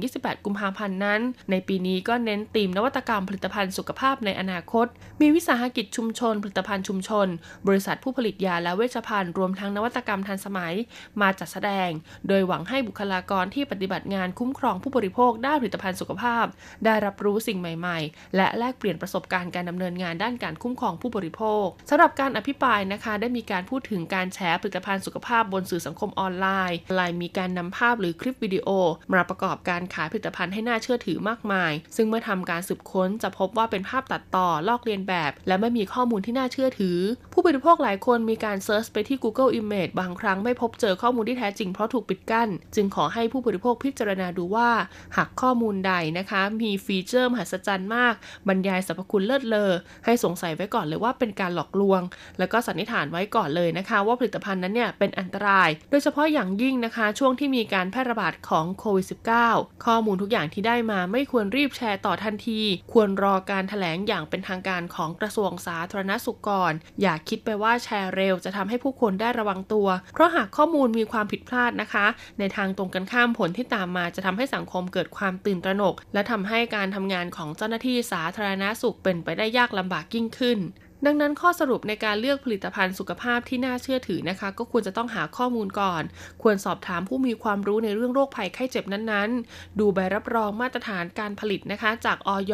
[0.09, 1.21] 26-28 กุมภาพันธ์นั้น
[1.51, 4.87] ในปีนี้ก็เน้นธีมนวัตกรรมผลิตภัณฑ์สุขภาพในอนาคต
[5.21, 7.27] มีวิสาหกิจชุมชน ผลิตภัณฑ์ชุมชน
[7.67, 10.73] บริษัทผู้ผลิตยาและเวชภัณฑ์รวมทั้งนวัตกรรมทันสมัย
[11.21, 11.89] มาจัดแสดง
[12.27, 16.45] โดยหวังให้บุคลากรที่ปฏิบัติงานคุ้มครองผู้บริโภคด้านผลิตภัณฑ์สุขภาพ
[16.85, 28.67] ได้รับรู้สิ่งใหม่ ๆ และแลกเปลี่ยนประสบการณ์การดำเนินงานด้านการคุ้มครองผู้บริโภคสำหรับการอภิปรายนะคะ ได้มีการพูดถึงการแชร์ผลิตภัณฑ์สุขภาพบนสื่อสังคมออนไลน์ไลน์มีการนำภาพหรือคลิปวิดีโอ
[29.11, 36.97] มาประกอบการขายผลิตภัณฑ์ให้น่าเชื่อถือมากมาย ซึ่งเมื่อทำการสืบค้นจะพบว่าเป็นภาพตัดต่อลอกเลียนแบบ และไม่มีข้อมูลที่น่าเชื่อถือ
[37.33, 44.69] ผู้บริโภคหลายคนมีการ search ไปที่ Google Image บางครั้งไม่พบเจอข้อมูลที่แท้จริงเพราะถูกปิดกั้น จึงขอให้ผู้บริโภคพิจารณาดูว่า
[45.15, 48.13] หากข้อมูลใดนะคะ มี feature มหัศจรรย์มาก
[48.47, 49.71] บรรยายสรรพคุณเลิศเลอ
[50.05, 52.01] ให้สงสัยไว้ก่อนเลยว่าเป็นการหลอกลวง
[52.39, 59.05] แล้วก็สันนิษฐานไว้ก่อนเลยนะคะ ว่าผลิตภัณฑ์นั้นเนี่ยเป็นอันตราย โดยเฉพาะอย่างยิ่งนะคะ ช่วงที่มีการแพร่ระบาดของโควิด
[59.45, 72.05] -19 ข้อมูลทุกอย่างที่ได้มาไม่ควรรีบแชร์ต่อทันที ควรรอการถแถลงอย่างเป็นทางการของกระทรวงสาธารณสุขก่อน อย่าคิดไปว่าแชร์เร็วจะทำให้ผู้คนได้ระวังตัว เพราะหากข้อมูลมีความผิดพลาดนะคะ
[72.39, 80.59] ในทางตรงกันข้ามผลที่ตามมาจะทำให้สังคมเกิดความตื่นตระหนก และทำให้การทำงานของเจ้าหน้าที่สาธารณสุขเป็นไปได้ยากลำบากยิ่งขึ้น
[81.05, 86.03] ดังนั้นข้อสรุปในการเลือกผลิตภัณฑ์สุขภาพที่น่าเชื่อถือนะคะ ก็ควรจะต้องหาข้อมูลก่อน
[86.41, 92.53] ควรสอบถามผู้มีความรู้ในเรื่องโรคภัยไข้เจ็บนั้นๆ ดูใบรับรองมาตรฐานการผลิตนะคะ จากอย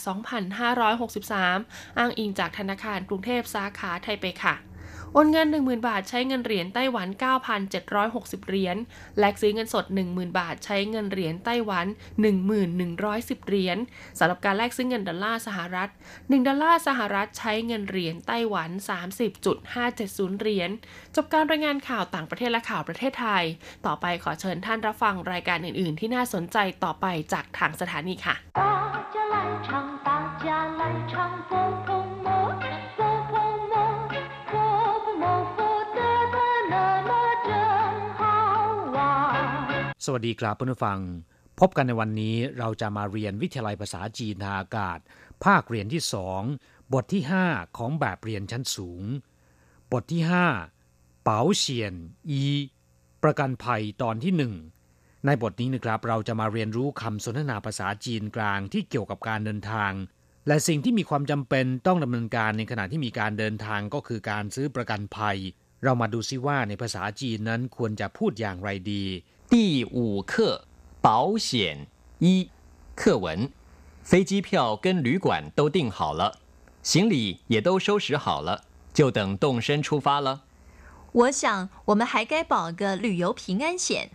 [1.18, 4.56] 2563 อ้างอิงจากธนาคารกรุงเทพสาขาไทเปค่ะ
[5.14, 7.08] โอนเงิน 10,000 บาทใช้เงินเหรียญไต้หวัน
[7.78, 8.78] 9,760 เหรียญ
[9.20, 11.86] แลกซื้อเงินสด 10,000 บาทใช้เงินเหรียญไต้หวัน
[12.68, 13.78] 1,110 เหรียญ
[14.20, 18.70] สำหรับการแลกซื้อเงินดอลลาร์สหรัฐ 1 ดอลลาร์สหรัฐใช้เงินเหรียญไต้หวัน
[19.36, 20.70] 30.570 เหรียญ
[21.16, 23.44] จบการรายงานข่าวต่างประเทศและข่าวประเทศไทย
[23.86, 28.36] ต่อไปขอเชิญท่านรับฟังรายการอื่น ๆ ที่น่าสนใจต่อไปจากทางสถานีค่ะ
[40.06, 41.00] สวัสดีครับเพื่อนผู้ฟัง
[41.60, 45.00] พบกันในวันนี้เราจะมาเรียนวิทยาลัยภาษาจีนทางอากาศ
[45.46, 46.42] ภาคเรียนที่สอง
[46.94, 49.04] บทที่ 5 ของแบบเรียนชั้นสูง
[49.92, 50.22] บทที่
[50.74, 51.94] 5 เป๋าเฉียน
[52.30, 52.44] อี
[53.24, 54.54] ประกันภัยตอนที่หนึ่ง
[55.26, 59.92] ในบทนี้นะครับเราจะมาเรียนรู้คำสนทนาภาษาจีนกลางที่เกี่ยวกับการเดินทาง
[60.48, 65.38] และสิ่งที่มีความจำเป็นต้องดำเนินการในขณะที่มีการเดินทางก็คือการซื้อประกันภัย
[65.84, 69.06] เรามาดูซิว่าในภาษาจีนนั้นควรจะพูดอย่างไรดี
[69.52, 70.64] 第五课
[71.02, 71.86] 保险
[72.20, 72.50] 一
[72.96, 73.52] 课文：
[74.02, 76.40] 飞机票跟旅馆都订好了，
[76.82, 80.44] 行李也都收拾好了，就等动身出发了。
[81.12, 84.12] 我想我们还该保个旅游平安险。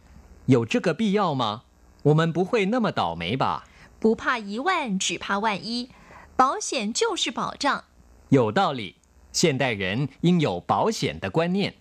[0.46, 1.64] 有这个必要吗？
[2.04, 3.68] 我们不会那么倒霉吧？
[4.00, 5.90] 不怕一万，只怕万一。
[6.34, 7.84] 保险就是保障。
[8.30, 8.96] 有道理。
[9.32, 11.74] 现代人应有保险的观念。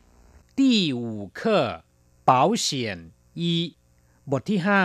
[0.57, 1.85] 第五课
[2.25, 3.53] 保险 อี
[4.31, 4.81] บทที่ห้า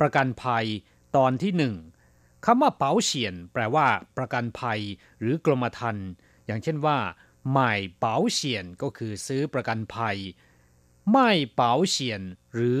[0.00, 0.66] ประกันภัย
[1.16, 1.74] ตอนที่หนึ่ง
[2.44, 3.86] คำว่าเป๋าเฉียน แปลว่า
[4.16, 4.80] ประกันภัย
[5.20, 6.06] หรือกรมธรรม์
[6.46, 6.98] อย่างเช่นว่า
[7.54, 10.18] หม่เป๋าเฉียนก็คือซื้อประกันภัย
[11.12, 12.22] ไม่เป๋าเฉียน
[12.54, 12.80] หรือ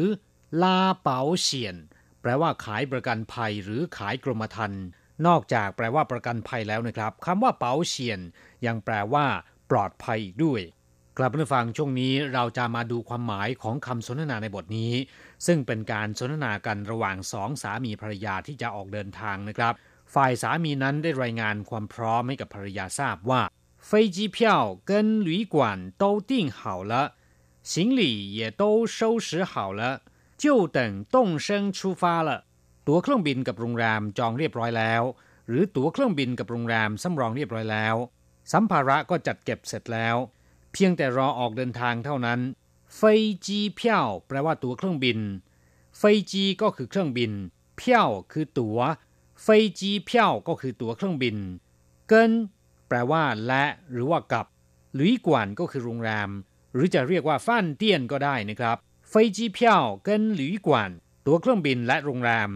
[0.62, 1.76] ลาเป๋าเฉียน
[2.20, 4.82] แปลว่าขายประกันภัย หรือขายกรมธรรม์
[5.26, 8.20] นอกจากแปลว่าประกันภัยแล้วนะครับคำว่าเป๋าเฉียน
[8.66, 9.26] ยังแปลว่า
[9.70, 10.60] ปลอดภัยอีกด้วย
[11.17, 14.93] กลับมาฟังช่วงนี้เราจะมาดูความหมายของคำสนทนาในบทนี้
[15.45, 19.73] ซึ่งเป็นการสนทนากันระหว่างสองสามีภรรยาที่จะออกเดินทางนะครับ
[20.13, 23.41] ฝ่ายสามีนั้นได้รายงานความพร้อมให้กับภรรยาทราบว่า
[23.89, 24.37] 飞机票
[24.89, 24.91] 跟
[25.27, 25.55] 旅馆
[26.01, 26.93] 都订好了
[27.71, 28.01] 行李
[28.37, 28.63] 也都
[28.97, 29.81] 收拾好了
[30.41, 30.45] 就
[30.77, 30.79] 等
[31.13, 32.29] 动身出发了
[32.87, 35.03] ตั๋วเครื่องบินกับโรงแรมจองเรียบร้อยแล้ว
[35.47, 37.95] หรือตั๋วเครื่องบินกับโรงแรมสำรองเรียบร้อยแล้ว
[38.51, 40.15] สัมภาระก็จัดเก็บเสร็จแล้ว
[40.72, 42.40] เพียงแต่รอออกเดินทางเท่านั้น
[42.96, 45.18] เฟยจีเพียวแปลว่าตั๋วเครื่องบิน
[45.98, 47.32] เฟยจีก็คือเครื่องบิน
[47.76, 48.78] เพียวคือตัว๋ว
[49.42, 51.36] เฟยจีเพียวก็คือตั๋วเครื่องบิน
[52.08, 52.30] เกิน
[52.88, 54.46] แปลว่า และหรือว่ากับ
[54.94, 56.28] หรือกวนก็คือโรงแรม
[56.74, 58.76] หรือจะเรียกว่าฟ่านเตี้ยนก็ได้นะครับ
[59.08, 60.90] เฟยจีเพียวเกินหลุยกวน
[61.26, 62.50] ตั๋วเครื่องบินและโรงแรม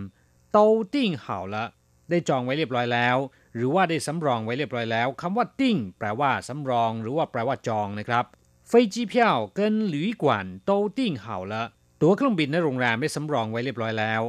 [0.52, 1.64] โตาติ้งเหาละ
[2.10, 3.16] ได้จองไว้เรียบร้อยแล้ว
[3.55, 8.25] หรือว่าได้สำรองไว้เรียบร้อยแล้วคำว่าติ้งแปลว่าสำรองหรือว่าแปลว่าจองนะครับ
[8.69, 9.13] 飞机票
[9.57, 9.59] 跟
[9.93, 10.23] 旅馆
[10.69, 11.53] 都订好了
[12.01, 14.21] ตั๋วเครื่องบินและโรงแรมได้สำรองไว้เรียบร้อยแล้ว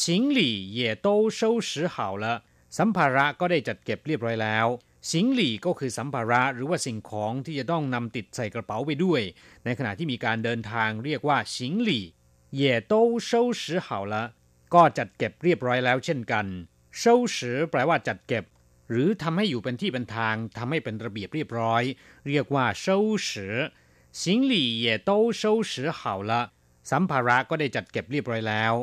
[0.00, 0.02] 行
[0.38, 0.40] 李
[0.78, 1.08] 也都
[1.38, 2.24] 收拾好了
[2.78, 4.66] สัมภาระก็ได้จัดเก็บเรียบร้อยแล้ว
[5.12, 9.20] สิงหลี่ก็คือสัมภาระหรือว่าสิ่งของที่จะต้องนำติดใส่กระเป๋าไปด้วย
[9.64, 12.04] ในขณะที่มีการเดินทางเรียกว่าสิงหลี่
[12.60, 12.94] 也都
[13.28, 13.30] 收
[13.60, 14.14] 拾好了
[14.74, 16.46] ก็จัดเก็บเรียบร้อยแล้วเช่นกัน
[17.00, 17.02] 收
[17.36, 17.36] 拾
[17.70, 18.44] แปลว่าจัดเก็บ
[18.90, 21.82] หรือทำให้อยู่เป็นที่เป็นทางทำให้เป็นระเบียบเรียบร้อย
[22.28, 22.86] เรียกว่า收
[23.28, 23.30] 拾
[24.20, 24.54] 行李
[24.84, 26.32] 也都收拾好了
[26.90, 28.74] สัมภาระก็ได้จัดเก็บเรียบร้อยแล้ว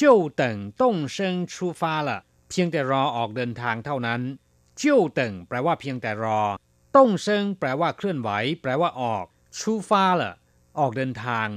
[0.00, 0.02] 就
[0.40, 0.42] 等
[0.80, 0.82] 动
[1.14, 1.16] 身
[1.52, 2.10] 出发了
[2.48, 4.20] เพียงแต่รอออกเดินทางเท่านั้น
[4.80, 4.82] 就
[5.18, 6.40] 等แปลว่าเพียงแต่รอ
[6.96, 8.30] ต้งเซิงแปลว่าเคลื่อนไหว
[8.62, 9.24] แปลว่าออก
[9.58, 10.22] 出发了
[10.78, 11.48] ออกเดินทาง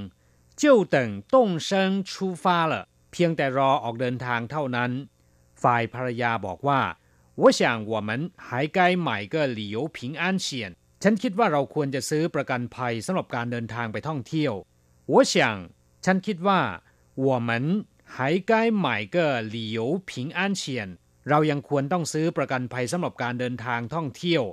[0.62, 0.64] 就
[0.96, 0.98] 等
[1.34, 1.36] 动
[1.68, 1.70] 身
[2.12, 2.12] 出
[2.44, 2.74] 发了
[3.12, 4.92] เพียงแต่รอออกเดินทางเท่านั้น
[5.64, 6.80] ฝ่ายภรรยาบอกว่า
[7.42, 8.10] 我想我们
[8.48, 14.54] 还该买个旅游平安险ฉันคิดว่าเราควรจะซื้อประกันภัยสำหรับการเดินทางไปท่องเที่ยว
[15.12, 15.36] 我想
[16.06, 16.60] ฉันคิดว่า
[17.28, 17.50] 我们
[18.16, 18.16] 还
[18.50, 18.54] 该
[18.86, 19.18] 买个
[19.54, 20.64] 旅游平安险
[21.30, 24.44] เรายังควรต้องซื้อประกันภัยสำหรับการเดินทางท่องเที่ยว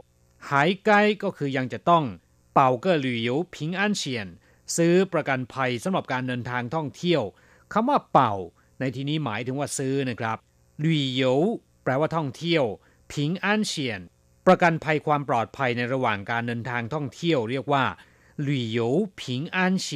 [0.50, 2.04] หายใกล้ก็คือยังจะต้อง
[2.54, 4.28] เป่าเกอหลุยผิงอันเฉียน
[4.76, 7.22] ซื้อประกันภัยสำหรับการเดินทางท่องเที่ยว
[7.72, 8.34] คำว่าเป่า
[8.80, 10.38] ในที่นี้หมายถึงว่าซื้อนะครับ
[10.80, 11.24] หลุย
[11.86, 12.64] แปลว่าท่องเที่ยว
[13.12, 14.00] ผิงอันเฉียน
[14.46, 17.84] ประกันภัยความปลอดภัยในระหว่างการเดินทางท่องเที่ยวเรียกว่า
[18.48, 18.80] 旅游
[19.20, 19.22] 平
[19.56, 19.88] 安险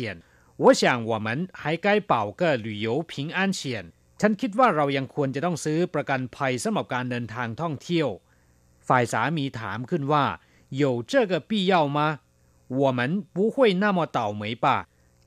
[0.62, 3.62] 我想我们还该保个旅游平安险
[4.20, 8.08] ฉันคิดว่าเรายังควรจะต้องซื้อประกันภัยสำหรับการเดินทางท่องเที่ยว
[8.88, 10.24] ฝ่ายสามีถามขึ้นว่า
[10.82, 11.98] 有这个必要吗
[12.80, 13.00] 我们
[13.34, 14.66] 不会那么倒霉吧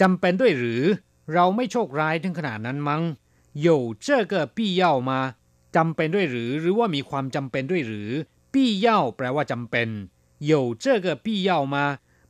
[0.02, 0.84] จำเป็นด้วยหรือ
[1.34, 3.02] เราไม่โชคร้ายถึงขนาดนั้นมั้ง
[3.68, 3.70] 有
[4.06, 5.12] 这个必要吗
[5.76, 8.10] จำเป็นด้วยหรือหรือว่ามีความจำเป็นด้วยหรือ
[8.54, 9.88] ปี้เย่าแปลว่าจำเป็น
[10.50, 10.52] 有
[10.84, 11.76] 这个必要吗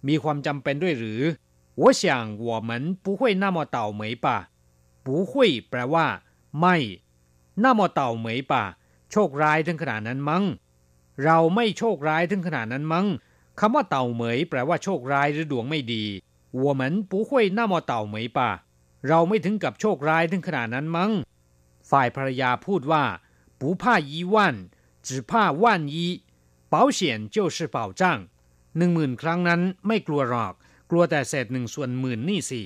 [0.07, 1.21] มีความจำเป็นด้วยหรือ
[1.81, 2.01] 我想
[2.47, 2.69] 我们
[3.03, 4.27] 不会那么倒霉吧
[5.05, 5.31] 不会
[5.69, 6.07] แปลว่า
[6.59, 6.75] ไม่
[7.63, 8.53] 那么倒霉吧
[9.11, 10.43] โชคร้ายถึงขนาดนั้นมั้ง
[11.23, 13.07] เราไม่โชคร้ายถึงขนาดนั้นมั้ง
[13.59, 16.03] คำว่าเต่าเหมยแปลว่าโชคร้ายหรือดวงไม่ดี
[16.63, 18.39] 我们不会那么倒霉吧
[19.07, 21.11] เราไม่ถึงกับโชคร้ายถึงขนาดนั้นมั้ง
[21.89, 23.03] ฝ่ายภรรยาพูดว่า
[23.59, 24.35] 不怕一万
[25.07, 25.95] 只怕万一
[26.73, 26.99] 保险
[27.35, 28.01] 就是保障
[28.77, 30.53] หนึ่งหมื่นครั้งนั้นไม่กลัวหรอก
[30.89, 32.61] กลัวแต่เศษหนึ่งส่วนหมื่นนี่สิ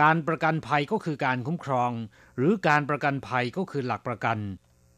[0.00, 1.92] การประกันภัยก็คือการคุ้มครอง
[2.36, 4.38] หรือการประกันภัยก็คือหลักประกัน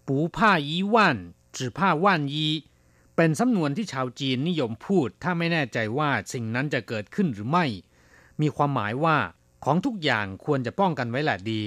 [0.06, 1.18] ปูผ้ายีว่าน
[1.56, 2.48] จือผ้าว่านยี
[3.16, 7.66] เป็นสำนวนที่ชาวจีนนิยมพูด ถ้าไม่แน่ใจว่าสิ่งนั้นจะเกิดขึ้นหรือไม่
[8.40, 9.16] มีความหมายว่า
[9.64, 11.62] ของทุกอย่างควรจะป้องกันไว้แหละดี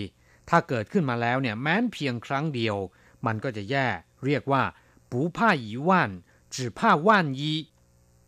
[0.50, 2.76] ถ้าเกิดขึ้นมาแล้วเนี่ยแม้นเพียงครั้งเดียว
[3.26, 3.88] มันก็จะแย่
[4.26, 4.64] เรียกว่า
[5.10, 6.12] ปูผ้ายีว่าน
[6.54, 7.54] จือผ้าว่านยี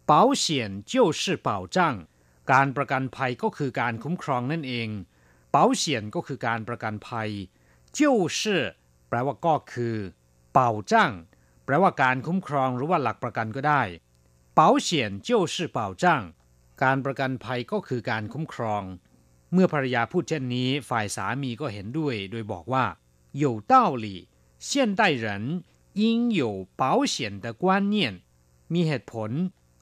[0.09, 0.11] 保
[0.43, 0.45] 险
[0.91, 1.77] 就是保障
[2.51, 4.89] การประกันภัยก็คือการคุ้มครองนั่นเอง
[5.55, 5.83] 保险
[6.15, 7.29] ก็คือการประกันภัย
[7.97, 8.01] 就
[8.37, 8.41] 是
[9.07, 9.95] แปลว่าก็คือ
[10.57, 10.59] 保
[10.91, 10.93] 障
[11.65, 13.81] แปลว่าการคุ้มครองหรือว่าหลักประกันก็ได้
[14.59, 14.89] 保险
[15.27, 16.05] 就是保障
[16.83, 18.83] การประกันภัยก็คือการคุ้มครอง
[19.53, 22.85] เมื่อภรรยาพูดเช่นนี้ ฝ่ายสามีก็เห็นด้วย โดยบอกว่า
[23.41, 23.73] 有道
[24.03, 24.07] 理
[24.69, 28.21] 现代人应有保险的观念
[28.73, 29.31] มีเหตุผล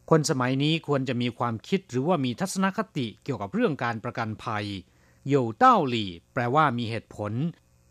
[0.09, 4.65] คนสมัยนี้ควรจะมีความคิดหรือว่ามีทัศนคติเกี่ยวกับเรื่องการประกันภัย
[5.33, 5.95] 有道理
[6.33, 7.31] แปลว่ามีเหตุผล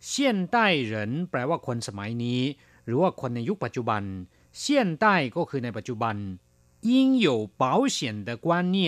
[0.06, 2.40] เซียนใต้เหรินแปลว่าคนสมัยนี้
[2.84, 4.02] หรือว่าคนในยุคปัจจุบัน
[4.58, 6.16] เซียนใต้ก็คือในปัจจุบัน
[6.88, 6.90] 应
[7.26, 7.28] 有
[7.62, 7.64] 保
[7.96, 8.78] 险的观念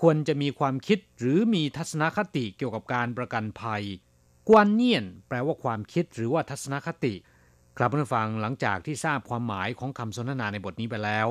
[0.00, 3.82] ควรจะมีความคิดหรือมีทัศนคติเกี่ยวกับการประกันภัย
[4.48, 7.14] กวนเนียนแปลว่าความคิดหรือว่าทัศนคติ
[7.76, 11.28] ครับผู้ฟังหลังจากที่ทราบความหมายของคำสนทนาในบทนี้ไปแล้ว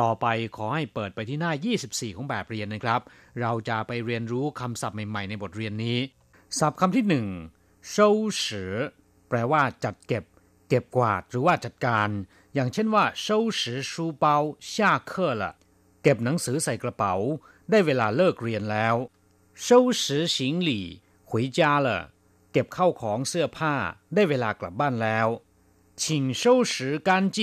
[0.00, 1.52] ต่อไปขอให้เปิดไปที่หน้า
[1.84, 3.00] 24 ของแบบเรียนนะครับ
[3.40, 5.98] เราจะไปเรียนรู้คำศัพท์ใหม่ๆ ในบทเรียนนี้
[6.58, 7.26] ศัพท์คำที่หนึ่ง
[7.94, 7.96] 收
[8.42, 8.44] 拾
[9.28, 10.24] แปลว่าจัดเก็บ
[10.68, 12.08] เก็บกวาดหรือว่าจัดการ
[12.54, 13.26] อย่างเช่นว่า收
[13.58, 14.24] 拾书包
[14.72, 14.74] 下
[15.10, 15.42] 课了
[16.02, 17.14] เก็บหนังสือใส่กระเป๋า
[17.70, 18.94] ได้เวลาเลิกเรียนแล้ว
[19.66, 19.66] 收
[20.02, 20.36] 拾行
[20.68, 20.70] 李
[21.30, 21.88] 回家了
[22.52, 23.74] เก็บเข้าของเสื้อผ้า
[24.14, 25.28] ได้เวลากลับบ้านแล้ว
[26.00, 27.38] 请收拾干净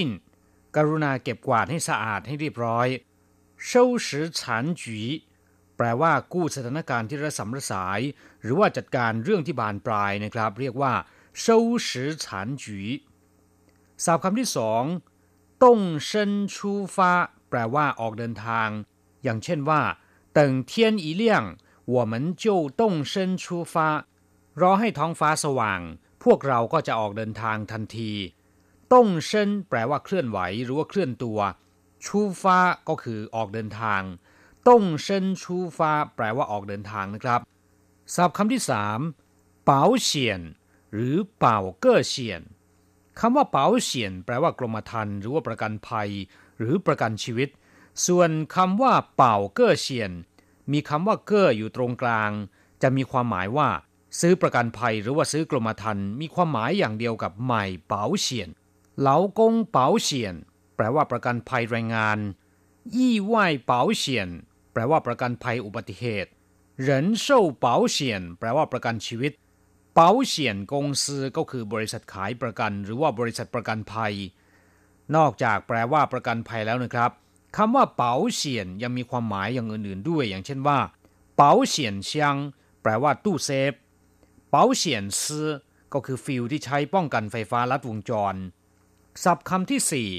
[0.75, 2.87] กรุณาเก็บกวาดให้สะอาดให้เรียบร้อย
[3.69, 4.07] 收拾
[4.39, 4.39] 残
[4.81, 4.83] 局
[5.77, 7.99] แปลว่ากู้สถานการณ์ที่ระสำระสาย
[8.41, 10.93] หรือว่าจัดการเรื่องที่บานปลายนะครับ เรียกว่า
[11.43, 11.45] 收
[11.87, 11.89] 拾
[12.23, 12.25] 残
[12.61, 12.63] 局
[14.03, 14.83] ศัพท์คำที่สอง
[15.63, 17.11] ต้งเซินชูฟ้า
[17.49, 18.69] แปลว่าออกเดินทาง
[19.23, 19.81] อย่างเช่นว่า
[20.37, 20.39] 等
[20.69, 20.71] 天
[21.03, 21.23] 一亮
[21.95, 22.13] 我们
[22.43, 22.45] 就
[22.79, 23.75] 动身出发
[24.61, 25.81] รอให้ท้องฟ้าสว่าง
[26.23, 28.11] พวกเราก็จะออกเดินทางทันที
[28.92, 31.38] ต้งเซินแปลว่าเคลื่อนไหวหรือว่าเคลื่อนตัว
[32.04, 34.02] ชูฟ้าก็คือออกเดินทาง
[34.68, 37.40] ต้งเซินชูฟ้า แปลว่าออกเดินทางนะครับ
[38.14, 39.00] ศัพท์คำที่สาม
[39.64, 40.40] เป๋าเฉียน
[40.94, 42.42] หรือเป่าเก้อเฉียน
[43.20, 46.10] คำว่าเป๋าเฉียน แปลว่ากรมธรรม์หรือว่าประกันภัย
[46.58, 47.48] หรือประกันชีวิต
[48.06, 50.10] ส่วนคำว่าเป่าเก้อเฉียน
[50.72, 52.30] มีคำว่าเก้ออยู่ตรงกลาง
[52.82, 53.68] จะมีความหมายว่า
[54.20, 58.48] ซื้อประกันภัยหรือว่าซื้อกรมธรรม์มีความหมายอย่างเดียวกับใหม่เป๋าเฉียน
[59.00, 60.34] เหลากงเป๋าเฉียน
[60.76, 62.18] แปลว่าประกันภัยแรงงาน
[62.96, 64.28] ยี่ว่ายเป๋าเฉียน
[64.72, 66.30] แปลว่าประกันภัยอุบัติเหตุ
[66.80, 69.32] เหรินเซ่าเป๋าเฉียน แปลว่าประกันชีวิต
[69.94, 74.14] เป๋าเฉียนกงซือก็คือบริษัทขายประกัน หรือว่าบริษัทประกันภัย
[75.16, 77.10] นอกจากแปลว่าประกันภัยแล้วนะครับ
[77.56, 80.78] คำว่าเป๋าเฉียนยังมีความหมายอย่างอื่นๆด้วย อย่างเช่นว่า
[81.36, 82.36] เป๋าเฉียนเซียง
[82.82, 83.72] แปลว่าตู้เซฟ
[84.50, 85.48] เป๋าเฉียนซื้อ
[85.92, 88.36] ก็คือฟิลที่ใช้ป้องกันไฟฟ้าลัดวงจร
[89.23, 90.11] ศัพท์คำที่สี่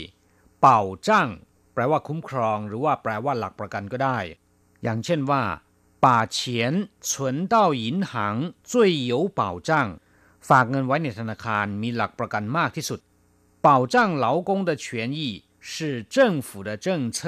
[0.61, 1.29] เป่าจ้าง
[1.73, 4.19] แปลว่าคุ้มครอง หรือว่าแปลว่าหลักประกันก็ได้
[4.83, 5.43] อย่างเช่นว่า
[6.05, 6.39] 把钱
[7.09, 7.11] 存
[7.53, 8.13] 到银行
[8.71, 8.73] 最
[9.11, 9.71] 有保障
[10.49, 13.01] ฝากเงินไว้ในธนาคารมีหลักประกันมากที่สุด
[13.67, 14.87] 保障劳工的权
[15.19, 15.21] 益
[15.71, 17.19] 是政府的政策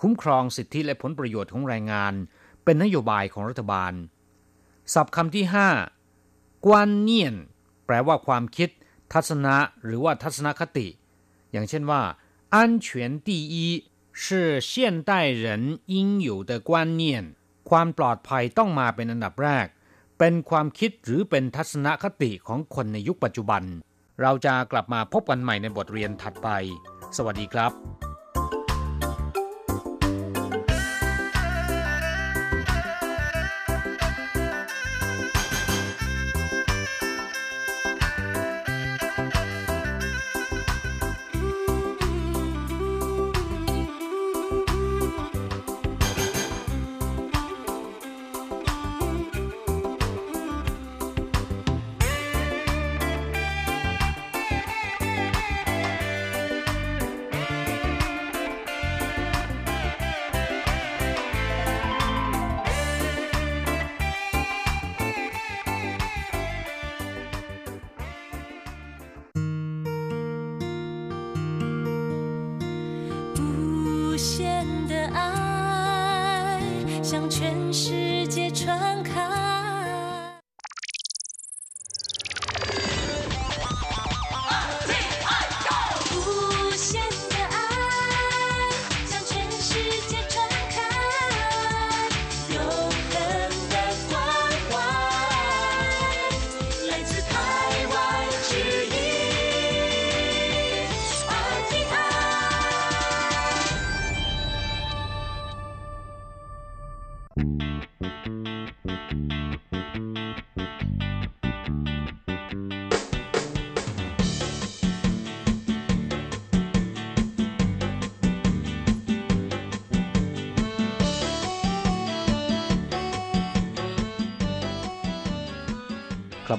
[0.00, 2.14] คุ้มครองสิทธิและผลประโยชน์ของแรงงาน
[2.64, 3.92] เป็นนโยบายของรัฐบาล
[4.94, 5.68] ศัพท์คำที่ห้า
[6.64, 7.34] กวนเนียน
[7.86, 8.70] แปลว่าความคิด
[9.14, 10.86] ทัศนะหรือว่าทัศนคติ
[11.52, 12.02] อย่างเช่นว่า
[12.54, 12.86] 安全
[13.26, 13.54] 第一
[14.22, 14.70] 是现
[15.08, 15.44] 代人
[15.94, 15.96] 应
[16.28, 17.02] 有的观念
[17.70, 19.66] ความปลอดภัยต้องมาเป็นอันดับแรก
[20.18, 23.62] เป็นความคิดหรือเป็นทัศนคติของคนในยุคปัจจุบัน
[24.20, 26.48] เราจะกลับมาพบกันใหม่ในบทเรียนถัดไป
[27.16, 28.03] สวัสดีครับ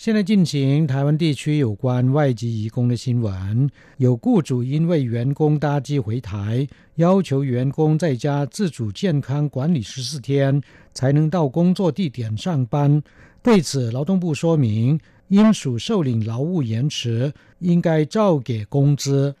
[0.00, 3.68] 现在进行台湾地区有关外籍移工的新闻。
[3.96, 10.62] 有雇主因为员工搭机回台，要求员工在家自主健康管理十四天，
[10.94, 13.02] 才能到工作地点上班。
[13.42, 19.34] 对此，劳动部说明，因属受领劳务延迟，应该照给工资。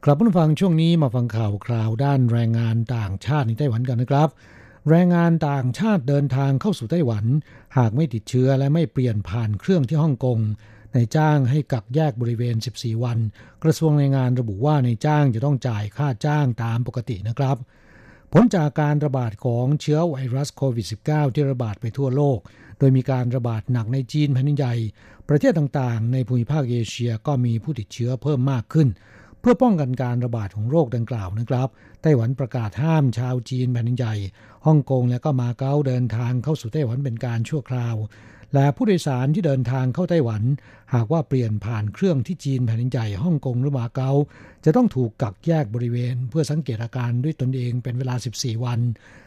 [0.00, 4.28] กลับมาฟังช่วงนี้มาฟังข่าวคราวด้านแรงงานต่างชาติในไต้หวันกันนะครับ
[4.88, 7.24] แรงงานต่างชาติเดินทางเข้าสู่ไต้หวัน
[7.77, 10.39] หากไม่ติดเชื้อและไม่เปลี่ยนผ่านเครื่องที่ฮ่องกง
[10.95, 13.19] นายจ้างให้กักแยกบริเวณ 14 วัน
[13.63, 17.57] กระทรวงแรงงานระบุว่านายจ้างจะต้องจ่ายค่าจ้างตามปกตินะครับ
[18.33, 22.39] ผลจากการระบาดของเชื้อไวรัสโควิด -19 ที่ระบาดไปทั่วโลก
[22.79, 24.75] โดยมีการระบาดหนักในจีนแผ่นใหญ่
[25.29, 28.87] ประเทศต่างๆ ในภูมิภาคเอเชียก็มีผู้ติดเชื้อเพิ่มมากขึ้น
[29.47, 31.69] พื่อป้องกันการระบาดของโรคดังกล่าวนะครับ
[32.01, 34.15] ไต้หวันประกาศห้ามชาวจีนแผ่นใหญ่
[34.65, 37.95] ฮ่องกงและก็มาเก๊าเดินทางเข้าสู่ไต้หวันเป็นการชั่วคราว
[38.53, 40.43] และผู้โดยสารที่เดินทางเข้าไต้หวัน
[40.93, 44.11] หากว่าเปลี่ยนผ่านเครื่องที่จีนแผ่นใหญ่ฮ่องกงหรือมาเก๊า
[44.65, 48.79] จะต้องถูกกักแยกบริเวณ เพื่อสังเกตอาการด้วยตนเองเป็นเวลา 14 วัน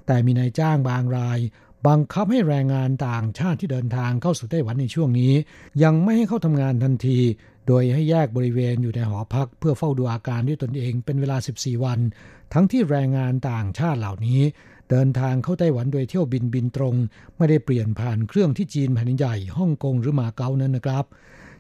[0.06, 1.38] แต่มีนายจ้างบางราย
[1.86, 5.32] บังคับให้แรงงานต่างชาติที่เดินทางเข้าสู่ไต้หวันในช่วงนี้
[5.82, 7.18] ยังไม่ให้เข้าทำงานทันที
[7.66, 11.98] โดยให้แยกบริเวณอยู่ในหอพัก เพื่อเฝ้าดูอาการด้วยตนเองเป็นเวลา 14 วัน
[12.52, 14.40] ทั้งที่แรงงานต่างชาติเหล่านี้
[14.90, 16.94] เดินทางเข้าไต้หวันโดยเที่ยวบินบินตรง
[17.36, 21.04] ไม่ได้เปลี่ยนผ่านเครื่องที่จีนแผ่นใหญ่ฮ่องกงหรือมาเก๊านั้นนะครับ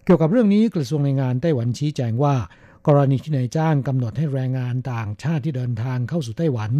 [0.04, 2.34] เกี่ยวกับเรื่องนี้กระทรวงแรงงานไต้หวันชี้แจงว่า
[2.86, 6.70] กรณีที่นายจ้างกำหนดให้แรงงานต่างชาติที่เดินทางเข้าสู่ไต้หวัน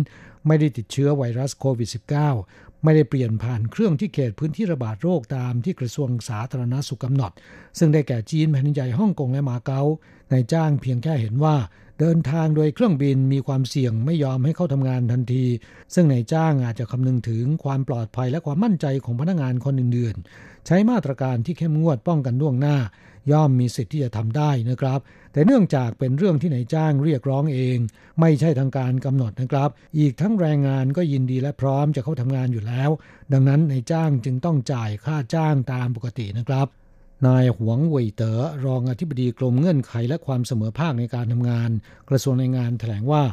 [0.46, 1.88] ไม่ได้ติดเชื้อไวรัสโควิด
[2.32, 7.32] -19 ไม่ได้เปลี่ยนผ่านเครื่องที่เขตพื้นที่ระบาดโรคตามที่กระทรวงสาธารณสุขกำหนด
[7.78, 9.82] ซึ่งได้แก่จีนแผ่นใหญ่ฮ่องกงและมาเก๊า
[10.30, 11.56] ในจ้างเพียงแค่เห็นว่า
[12.00, 15.44] เดินทางโดยเครื่องบินมีความเสี่ยงไม่ยอมให้เข้าทำงานทันที
[15.94, 22.76] ซึ่งนายจ้างอาจจะคำนึงถึงความปลอดภัยและความมั่นใจของพนักงานคนอื่นๆ ใช้มาตรการที่เข้มงวดป้องกันล่วงหน้า
[23.30, 25.00] ย่อมมีสิทธิ์ที่จะทำได้นะครับ
[25.32, 27.78] แต่เนื่องจากเป็นเรื่องที่นายจ้างเรียกร้องเอง
[28.20, 32.90] ไม่ใช่ทางการกำหนดนะครับ อีกทั้งแรงงานก็ยินดีและพร้อมจะเข้าทำงานอยู่แล้ว
[33.32, 36.68] ดังนั้นนายจ้างจึงต้องจ่ายค่าจ้างตามปกตินะครับ
[37.26, 41.70] นายหวงเว่ยเต๋อรองอธิบดีกรมเงื่อนไขและความเสมอภาคในการทำงาน
[42.08, 43.24] กระทรวงแรงงานแถลงว่า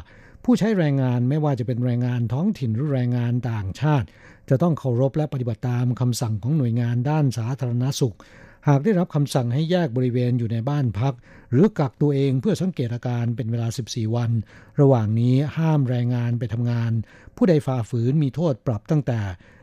[0.44, 4.06] ผู้ใช้แรงงานไม่ว่าจะเป็นแรงงานท้องถิ่นหรือแรงงานต่างชาติ
[4.48, 8.16] จะต้องเคารพและปฏิบัติตามคำสั่งของหน่วยงานด้านสาธารณสุข
[8.68, 11.14] หากได้รับคำสั่งให้แยกบริเวณอยู่ในบ้านพัก
[11.50, 14.30] หรือกักตัวเองเพื่อสังเกตอาการเป็นเวลา 14 วัน
[14.80, 16.92] ระหว่างนี้ห้ามแรงงานไปทำงาน
[17.36, 19.20] ผู้ใดฝ่าฝืนมีโทษปรับตั้งแต่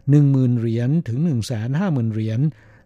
[0.09, 1.19] 10,000เหรียญถึง
[1.67, 2.39] 150,000เหรียญ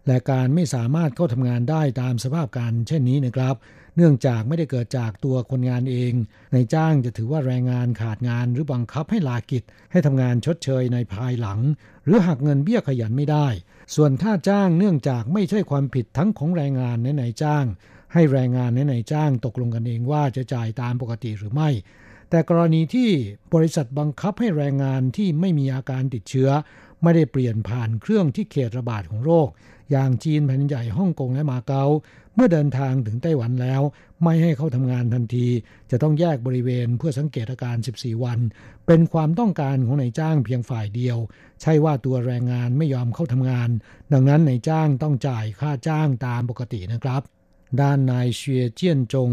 [0.08, 3.56] และการไม่สามารถเข้าทำงานได้ตามสภาพการเช่นนี้นะครับ
[3.96, 6.12] เนื่องจากไม่ได้เกิดจากตัวคนงานเอง
[6.54, 11.60] นายจ้างจะถือว่าแรงงานขาดงานหรือบังคับให้ลากิจ ให้ทำงานชดเชยในภายหลัง
[12.04, 13.46] หรือหักเงินเบี้ยขยันไม่ได้
[13.94, 17.64] ส่วนค่าจ้างเนื่องจากไม่ใช่ความผิดทั้งของแรงงานและนายจ้าง
[18.14, 21.70] ให้แรงงานและนายจ้างตกลงกันเองว่าจะจ่ายตามปกติหรือไม่
[22.30, 23.10] แต่กรณีที่
[23.54, 26.50] บริษัทบังคับให้แรงงานที่ไม่มีอาการติดเชื้อ
[27.02, 29.48] ไม่ได้เปลี่ยนผ่านเครื่องที่เขตระบาดของโรค
[29.90, 31.84] อย่างจีนแผ่นใหญ่ฮ่องกงและมาเก๊า
[32.34, 33.82] เมื่อเดินทางถึงไต้หวันแล้ว
[34.24, 35.48] ไม่ให้เข้าทำงานทันที
[35.90, 38.38] จะต้องแยกบริเวณเพื่อสังเกตอาการ 14 วัน
[38.86, 41.18] เป็นความต้องการของนายจ้างเพียงฝ่ายเดียว
[41.62, 43.70] ใช่ว่าตัวแรงงานไม่ยอมเข้าทำงาน
[44.12, 47.22] ดังนั้นนายจ้างต้องจ่ายค่าจ้างตามปกตินะครับ
[47.80, 49.30] ด้านนายเชียเจี้ยนจง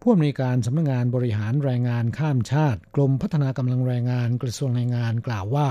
[0.00, 5.68] ผู้อำนวยการสำนักงานบริหารแรงงานข้ามชาติ กรมพัฒนากำลังแรงงานกระทรวงแรงงานกล่าวว่า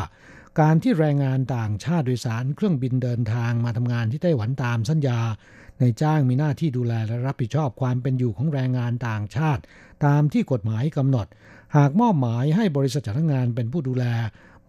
[0.59, 5.19] การที่แรงงานต่างชาติโดยสารเครื่องบินเดินทางมาทำงานที่ไต้หวันตามสัญญา
[5.79, 9.61] ในจ้างมีหน้าที่ดูแลและรับผิดชอบความเป็นอยู่ของแรงงานต่างชาติ
[10.05, 11.27] ตามที่กฎหมายกำหนด
[11.77, 14.05] หากมอบหมายให้บริษัทจัดงานเป็นผู้ดูแล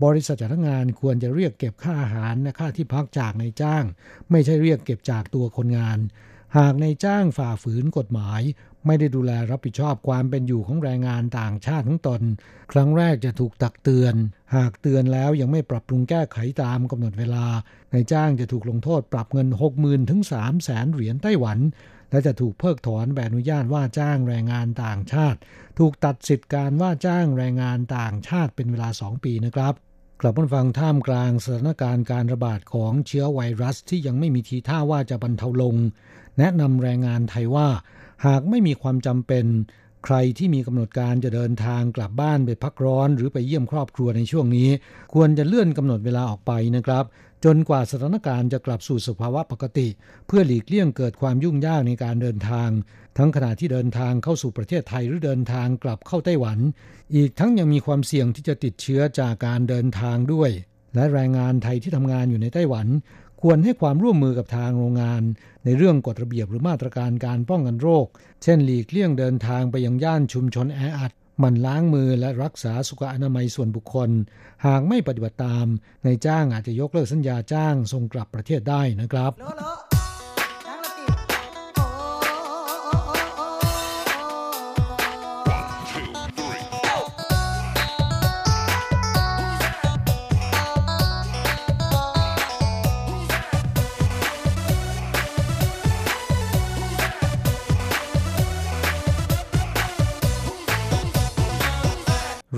[0.05, 3.85] บริษัทจัดงานควรจะเรียกเก็บค่าอาหารและค่าที่พักจากนายจ้าง
[4.31, 5.99] ไม่ใช่เรียกเก็บจากตัวคนงาน
[6.57, 8.41] หากนายจ้างฝ่าฝืนกฎหมาย
[8.87, 12.23] ไม่ได้ดูแลรับผิดชอบความเป็นอยู่ของแรงงานต่างชาติของตน
[12.73, 14.15] ครั้งแรกจะถูกตักเตือน
[14.57, 17.47] หากเตือนแล้วยังไม่ปรับปรุงแก้ไขตามกำหนดเวลา
[17.93, 21.59] นายจ้างจะถูกลงโทษปรับเงิน 60,000 ถึง3แสนเหรียญไต้หวัน
[22.11, 25.39] และจะถูกเพิกถอนใบอนุญาตว่าจ้างแรงงานต่างชาติ
[25.79, 29.75] ถูกตัดสิทธิการว่าจ้างแรงงานต่างชาติเป็นเวลา 2 ปีนะครับ
[30.21, 35.75] กลับมาฟังท่ามกลางสถานการณ์การระบาดของเชื้อไวรัสที่ยังไม่มีทีท่าว่าจะบรรเทาลง
[36.39, 37.69] แนะนำแรงงานไทยว่า
[38.27, 39.47] หากไม่มีความจำเป็น
[40.11, 44.69] ใครที่มีกำหนดการจะเดินทางกลับบ้านไปพักร้อน หรือไปเยี่ยมครอบครัวในช่วงนี้
[45.15, 47.05] ควรจะเลื่อนกำหนดเวลาออกไปนะครับ
[47.45, 49.89] จนกว่าสถานการณ์จะกลับสู่สภาวะปกติ
[50.27, 52.69] เพื่อหลีกเลี่ยงเกิดความยุ่งยากในการเดินทาง
[53.19, 56.59] ทั้งขณะที่เดินทางเข้าสู่ประเทศไทยหรือเดินทางกลับเข้าไต้หวัน
[57.15, 60.51] อีกทั้งยังมีความเสี่ยงที่จะติดเชื้อจากการเดินทางด้วย
[60.95, 62.87] และแรงงานไทยที่ทำงานอยู่ในไต้หวัน
[63.43, 65.23] ควรให้ความร่วมมือกับทางโรงงาน
[65.65, 68.07] ในเรื่องกฎระเบียบหรือมาตรการการป้องกันโรค
[68.43, 71.13] เช่นหลีกเลี่ยงเดินทางไปยังย่านชุมชนแออัด
[71.43, 74.11] มันล้างมือและรักษาสุขอนามัยส่วนบุคคล
[74.67, 75.67] หากไม่ปฏิบัติตาม
[76.05, 79.33] นายจ้างอาจจะยกเลิกสัญญาจ้างส่งกลับประเทศได้นะครับ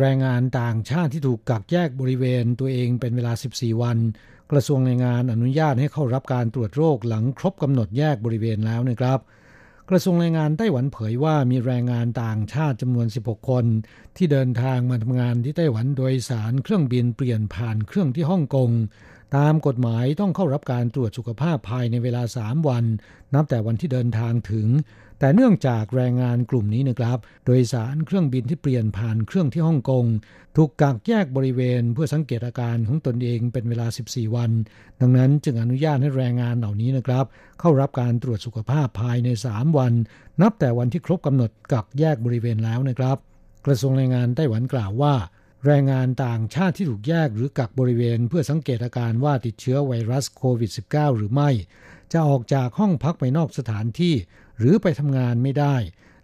[0.00, 3.98] แรงงานต่างชาติที่ถูกกักแยกบริเวณตัวเองเป็นเวลา 14 วัน
[4.50, 9.18] กระทรวงแรงงานอนุญาตให้เข้ารับการตรวจโรคหลังครบกำหนดแยกบริเวณแล้วนะครับ
[9.90, 13.64] กระทรวงแรงงานไต้หวันเผยว่ามีแรงงานต่างชาติจำนวน 16 คน
[14.16, 18.70] ที่เดินทางมาทำงานที่ไต้หวันโดยสารเครื่องบินเปลี่ยนผ่านเครื่องที่ฮ่องกง
[19.36, 22.84] ตามกฎหมายต้องเข้ารับการตรวจสุขภาพภายในเวลา 3 วัน
[23.34, 24.68] นับแต่วันที่เดินทางถึง
[25.18, 30.04] แต่เนื่องจากแรงงานกลุ่มนี้นะครับ โดยสารเครื่องบินที่เปลี่ยนผ่านเครื่องที่ฮ่องกง
[30.56, 34.50] ถูกกักแยกบริเวณเพื่อสังเกตอาการของตนเองเป็นเวลา 14 วัน
[35.00, 37.24] ดังนั้นจึงอนุญาตให้แรงงานเหล่านี้นะครับ
[37.60, 39.92] เข้ารับการตรวจสุขภาพภายใน 3 วัน
[40.42, 43.16] นับแต่วันที่ครบกำหนดกักแยกบริเวณแล้วนะครับ
[43.66, 45.14] กระทรวงแรงงานไต้หวันกล่าวว่า
[45.66, 51.50] แรงงานต่างชาติที่ถูกแยกหรือกักบริเวณ เพื่อสังเกตอาการว่าติดเชื้อไวรัสโควิด -19 หรือไม่
[52.12, 54.14] จะออกจากห้องพักไปนอกสถานที่
[54.58, 55.76] หรือไปทำงานไม่ได้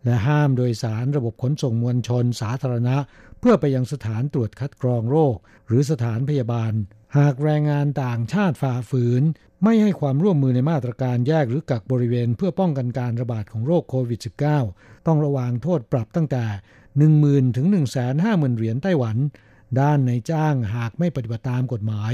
[0.05, 2.97] และห้ามโดยสารระบบขนส่งมวลชนสาธารณะ
[3.41, 5.37] เพื่อไปยังสถานตรวจคัดกรองโรค
[5.69, 6.73] หรือสถานพยาบาล
[7.19, 9.23] หากแรงงานต่างชาติฝ่าฝืน
[9.65, 14.21] ไม่ให้ความร่วมมือในมาตรการแยกหรือกักบริเวณ เพื่อป้องกันการระบาดของโรคโควิด
[14.65, 16.45] -19 ต้องระวางโทษปรับตั้งแต่
[17.01, 17.67] 10,000ถึง
[18.13, 19.17] 150,000 เหรียญไต้หวัน
[19.81, 22.13] ด้านในจ้างหากไม่ปฏิบัติตามกฎหมาย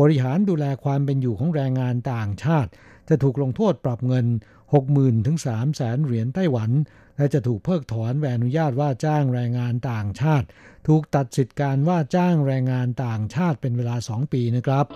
[0.00, 2.70] บริหารดูแลความเป็นอยู่ของแรงงานต่างชาติ
[3.08, 4.26] จะถูกลงโทษปรับเงิน
[4.76, 5.36] 60,000ถึง
[5.72, 6.70] 300,000 เหรียญไต้หวัน
[7.16, 10.46] และจะถูกเพิกถอนใบอนุญาตว่าจ้างแรงงานต่างชาติ
[10.88, 14.86] ถูกตัดสิทธิการว่าจ้างแรงงานต่างชาติเป็นเวลา 2 ปีนะครับ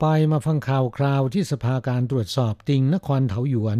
[0.00, 3.78] ไปมาฟังข่าวคราวที่สภาการตรวจสอบติงนครเถาหยวน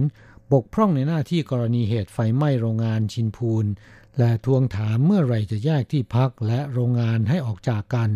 [0.53, 3.67] บกพร่องในหน้าที่กรณีเหตุไฟไหม้โรงงานชินพูน
[4.19, 8.11] และทวงถามเมื่อไรจะแยกที่พักและโรงงานให้ออกจากกัน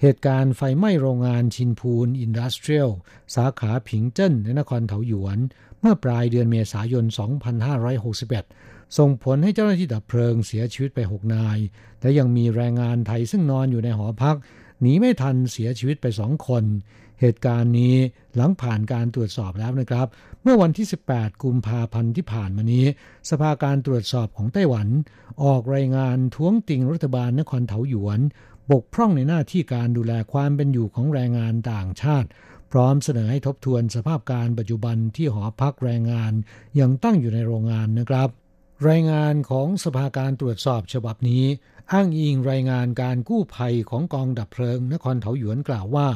[0.00, 2.90] เหตุการณ์ไฟไหม้โรงงานชินพูนอินดัสเทรียล
[3.34, 5.38] สาขาผิงเจิ้นในนครเถาหยวน
[5.80, 7.04] เมื่อปลายเดือนเมษายน
[7.80, 11.58] 2561 ส่งผลให้เจ้าหน้าที่ดับเพลิงเสียชีวิตไป 6 นาย
[12.00, 14.36] และยังมีแรงงานไทยซึ่งนอนอยู่ในหอพัก
[14.80, 16.64] หนีไม่ทันเสียชีวิตไปสองคน
[17.22, 17.96] เหตุการณ์นี้
[18.36, 20.06] หลังผ่านการตรวจสอบแล้วนะครับ
[20.42, 22.84] เมื่อวันที่ 18 กุมภาพันธ์ที่ผ่านมานี้
[23.30, 24.88] สภาการตรวจสอบของไต้หวัน
[25.44, 28.20] ออกรายงานท้วงติงรัฐบาลนครเถาหยวน
[28.70, 32.28] บกพร่องในหน้าที่การดูแลความเป็นอยู่ของแรงงานต่างชาติ
[32.72, 36.32] พร้อมเสนอให้ทบทวนสภาพการปัจจุบันที่หอพักแรงงาน
[36.80, 38.28] ยังตั้งอยู่ในโรงงานนะครับ
[38.88, 41.44] รายงานของสภาการตรวจสอบฉบับนี้
[41.92, 46.08] อ้างอิงรายงานการกู้ภัยของกองดับเพลิงนครเถาหยวนกล่าวว่า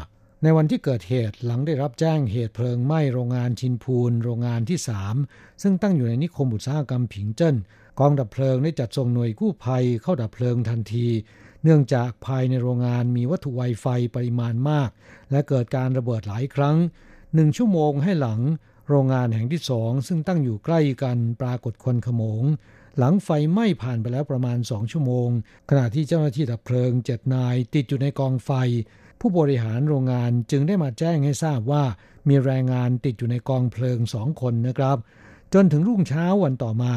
[0.43, 4.78] ในวันที่เกิดเหตุหลังได้รับแจ้งเหตุเพลิงไหม้โรงงานชินพูน โรงงานที่
[5.20, 7.57] 3 ซึ่งตั้งอยู่ในนิคมอุตสาหกรรมผิงเจิ้น
[7.99, 11.07] กองดับเพลิงได้จัดส่งหน่วยกู้ภัยเข้าดับเพลิงทันที
[11.62, 14.91] เนื่องจากภายในโรงงานมีวัตถุไวไฟปริมาณมาก
[15.30, 16.76] และเกิดการระเบิดหลายครั้ง
[17.34, 18.41] หนึ่งชั่วโมงให้หลัง
[18.89, 22.43] โรงงานแห่งที่สองซึ่งตั้งอยู่ใกล้กันปรากฏควันขโมง
[22.99, 25.28] หลังไฟไหม้ผ่านไปแล้วประมาณสองชั่วโมง
[25.70, 28.51] ขณะที่เจ้าหน้าที่ดับเพลิงเจ็ดนายติดอยู่ในกองไฟ
[29.21, 31.85] ผู้บริหารโรงงานจึงได้มาแจ้งให้ทราบว่า
[32.29, 34.97] มีแรงงานติดอยู่ในกองเพลิงสองคนนะครับ
[35.55, 36.95] จนถึงรุ่งเช้าวันต่อมา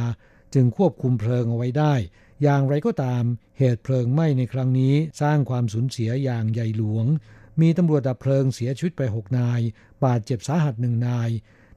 [0.54, 1.94] จึงควบคุมเพลิงเอาไว้ได้
[2.42, 3.24] อย่างไรก็ตาม
[3.58, 7.06] เหตุเพลิงไหม้ในครั้งนี้สร้างความสูญเสียอย่างใหญ่หลวง
[7.62, 9.60] มีตำรวจดับเพลิงเสียชีวิตไป 6 นาย
[10.04, 11.30] บาดเจ็บสาหัสหนึ่งนาย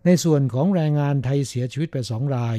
[0.05, 2.59] ในส่วนของแรงงานไทยเสียชีวิตไปสองราย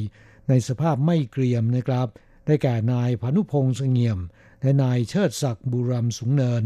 [0.50, 2.08] ในสภาพไม่เกรียมนะครับ
[2.46, 4.20] ได้แก่นายพานุพงษ์เสงี่ยม
[4.62, 6.64] และนายเชิดศักดิ์บุรัมสูงเนิน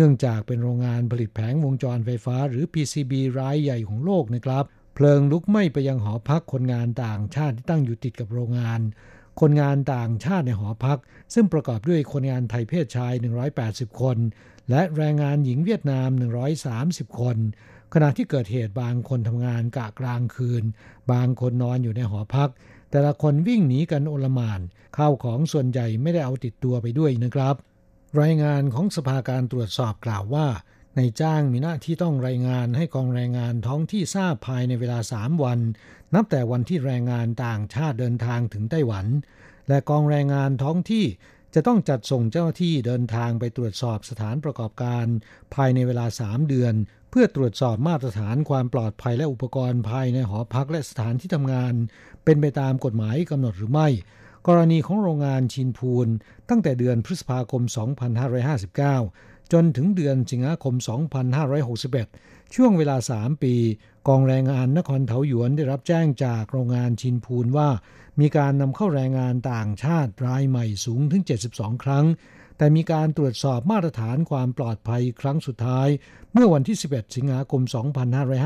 [0.00, 8.80] เนื่องจากเป็นโรงงานผลิตแผงวงจรไฟฟ้าหรือ PCB รายใหญ่ของโลกนะครับ เพลิงลุกไหม้ไปยังหอพักคนงานต่างชาติที่ตั้งอยู่ติดกับโรงงาน
[9.40, 10.98] คนงานต่างชาติในหอพัก
[11.34, 13.12] ซึ่งประกอบด้วยคนงานไทยเพศชาย
[13.56, 14.16] 180 คน
[14.70, 16.10] และแรงงานหญิงเวียดนาม
[16.64, 17.36] 130 คน
[17.94, 20.64] ขณะที่เกิดเหตุบางคนทำงานกะกลางคืน
[21.12, 22.50] บางคนนอนอยู่ในหอพัก
[22.90, 24.60] แต่ละคนวิ่งหนีกันโอลมาน
[24.96, 27.56] ข้าวของส่วนใหญ่ไม่ได้เอาติดตัวไปด้วยนะครับ
[28.22, 30.46] รายงานของสภาการตรวจสอบกล่าวว่า
[30.96, 35.58] ในจ้างมีหน้าที่ต้องรายงานให้กองแรงงานท้องที่ทราบภายในเวลา 3 วัน
[36.14, 39.06] นับแต่วันที่แรงงานต่างชาติเดินทางถึงไต้หวัน
[39.68, 41.04] และกองแรงงานท้องที่
[41.54, 45.06] จะต้องจัดส่งเจ้าหน้าที่เดินทางไปตรวจสอบสถานประกอบการ
[45.54, 46.74] ภายในเวลา 3 เดือน
[47.10, 51.74] เพื่อตรวจสอบมาตรฐานความปลอดภัยและอุปกรณ์ภายในหอพักและสถานที่ทำงาน
[52.24, 53.88] เป็นไปตามกฎหมายกำหนดหรือไม่
[54.46, 56.08] กรณีของโรงงานชินพูน
[56.48, 57.62] ตั้งแต่เดือนพฤษภาคม
[58.56, 60.74] 2559 จนถึงเดือนสิงหาคม
[61.64, 63.54] 2561 ช่วงเวลา 3 ปี
[64.08, 67.68] กองแรงงานนครเทาหยวนได้รับแจ้งจากโรงงานชินพูนว่า
[68.20, 71.22] มีการนำเข้าแรงงานต่างชาติรายใหม่สูงถึง
[71.52, 72.06] 72 ครั้ง
[72.56, 75.88] แต่มีการตรวจสอบมาตรฐานความปลอดภัยครั้งสุดท้าย
[76.32, 77.62] เมื่อวันที่ 11 สิงหาคม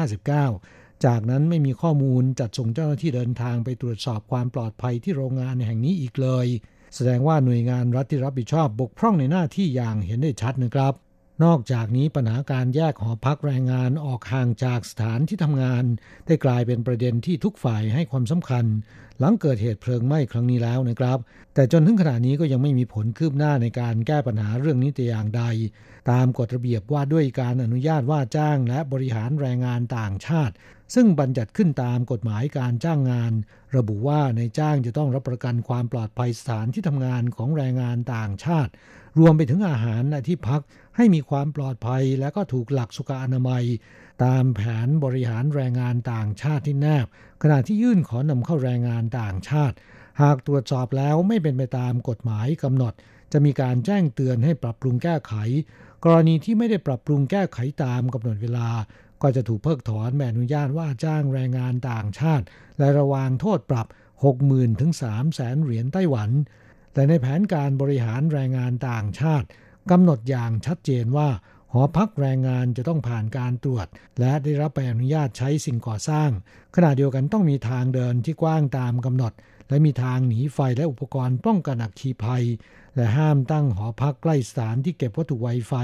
[0.00, 6.46] 2559 จากนั้นไม่มีข้อมูลจัดส่งเจ้าหน้าที่เดินทางไปตรวจสอบความปลอดภัยที่โรงงานแห่งนี้อีกเลย
[6.94, 10.94] แสดงว่าหน่วยงานรัฐที่รับผิดชอบบกพร่องในหน้าที่อย่างเห็นได้ชัดนะครับ
[11.44, 15.84] นอกจากนี้ปัญหาการแยกหอพักแรงงานออกห่างจากสถานที่ทำงาน
[16.26, 18.64] ได้กลายเป็นประเด็นที่ทุกฝ่ายให้ความสำคัญ
[19.18, 21.18] หลังเกิดเหตุเพลิงไหม้ครั้งนี้แล้วนะครับ
[21.54, 25.42] แต่จนถึงขณะนี้ก็ยังไม่มีผลคืบหน้าในการแก้ปัญหาเรื่องนี้แต่อย่างใด
[26.10, 30.54] ตามกฎระเบียบว่าด้วยการอนุญาตว่าจ้างและบริหารแรงงานต่างชาติ
[30.94, 33.32] ซึ่งบัญญัติขึ้นตามกฎหมายการจ้างงาน
[33.76, 38.72] ระบุว่าในจ้างจะต้องรับประกันความปลอดภัยสถานที่ทำงานของแรงงานต่างชาติ
[39.18, 40.60] รวมไปถึงอาหารและที่พัก
[40.96, 43.64] ให้มีความปลอดภัยและก็ถูกหลักสุขอนามัย
[44.24, 47.06] ตามแผนบริหารแรงงานต่างชาติที่แนบ
[47.42, 49.76] ขณะที่ยื่นขอนำเข้าแรงงานต่างชาติ
[50.22, 52.92] หากตรวจสอบแล้วไม่เป็นไปตามกฎหมายกำหนด
[53.32, 55.34] จะมีการแจ้งเตือนให้ปรับปรุงแก้ไข
[56.04, 58.68] กรณีที่ไม่ได้ปรับปรุงแก้ไขตามกำหนดเวลา
[59.22, 62.44] ก็จะถูกเพิกถอนใบอนุญาตว่าจ้างแรงงานต่างชาติ
[62.78, 63.86] และระวางโทษปรับ
[64.32, 66.30] 60,000ถึง3แสนเหรียญไต้หวัน
[66.94, 69.46] และในแผนการบริหารแรงงานต่างชาติ
[69.90, 71.28] กำหนดอย่างชัดเจนว่า
[71.72, 73.86] หอพักแรงงานจะต้องผ่านการตรวจ
[74.20, 76.30] และได้รับใบอนุญาตใช้สิ่งก่อสร้าง
[76.76, 79.32] ขณะเดียวกันต้องมีทางเดินที่กว้างตามกำหนด
[79.68, 82.44] และมีทางหนีไฟและอุปกรณ์ป้องกันอัคคีภัย
[82.96, 85.74] และห้ามตั้งหอพักใกล้สถานที่เก็บวัตถุไวไฟ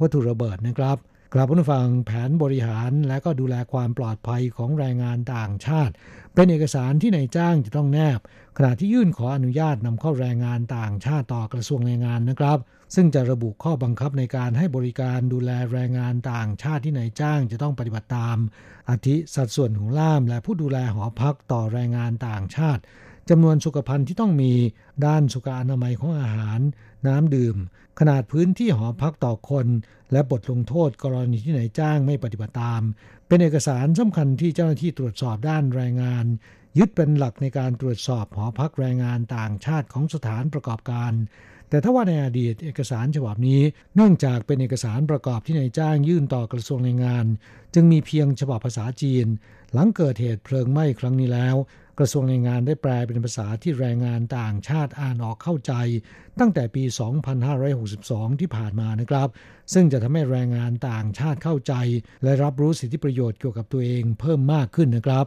[0.00, 0.98] วัตถุระเบิดนะครับ
[1.34, 5.92] กลับผู้ฟังแผนบริหารและก็ดูแลความปลอดภัยของแรงงานต่างชาติ
[6.34, 8.20] เป็นเอกสารที่นายจ้างจะต้องแนบ
[8.56, 12.58] ขณะที่ยื่นขออนุญาตนำเข้าแรงงานต่างชาติต่อกระทรวงแรงงานนะครับ
[12.94, 18.36] ซึ่งจะระบุข้อบังคับในการให้บริการดูแลแรงงานต่างชาติที่นายจ้างจะต้องปฏิบัติตาม
[18.88, 22.82] อาทิสัดส่วนของล่าม และผู้ดูแลหอพักต่อแรงงานต่างชาติ
[23.30, 24.52] จำนวนสุขภัณฑ์ที่ต้องมี
[25.06, 26.60] ด้านสุขอนามัยของอาหาร
[27.06, 27.56] น้ำดื่ม
[27.98, 29.66] ขนาดพื้นที่หอพักต่อคน
[30.12, 32.82] และบทลงโทษกรณีที่นายจ้างไม่ปฏิบัติตาม
[33.26, 36.24] เป็นเอกสารสำคัญที่เจ้าหน้าที่ตรวจสอบด้านแรงงาน
[36.78, 41.12] ยึดเป็นหลักในการตรวจสอบหอพักแรงงานต่างชาติของสถานประกอบการ
[41.68, 43.60] แต่ถ้าว่าในอดีตเอกสารฉบับนี้
[43.94, 47.26] เนื่องจากเป็นเอกสารประกอบที่นายจ้างยื่นต่อกระทรวงแรงงาน
[47.74, 49.26] จึงมีเพียงฉบับภาษาจีน
[49.72, 51.56] หลังเกิดเหตุเพลิงไหม้ครั้งนี้แล้ว
[51.98, 55.72] กระทรวงแรงงานได้แปลเป็นภาษาที่แรงงานต่างชาติอ่านออกเข้าใจ
[56.40, 56.84] ตั้งแต่ปี
[57.62, 59.28] 2562 ที่ผ่านมานะครับ
[59.72, 61.74] ซึ่งจะทำให้แรงงานต่างชาติเข้าใจ
[62.22, 65.26] และรับรู้สิทธิประโยชน์เกี่ยวกับตัวเองเพิ่มมากขึ้นนะครับ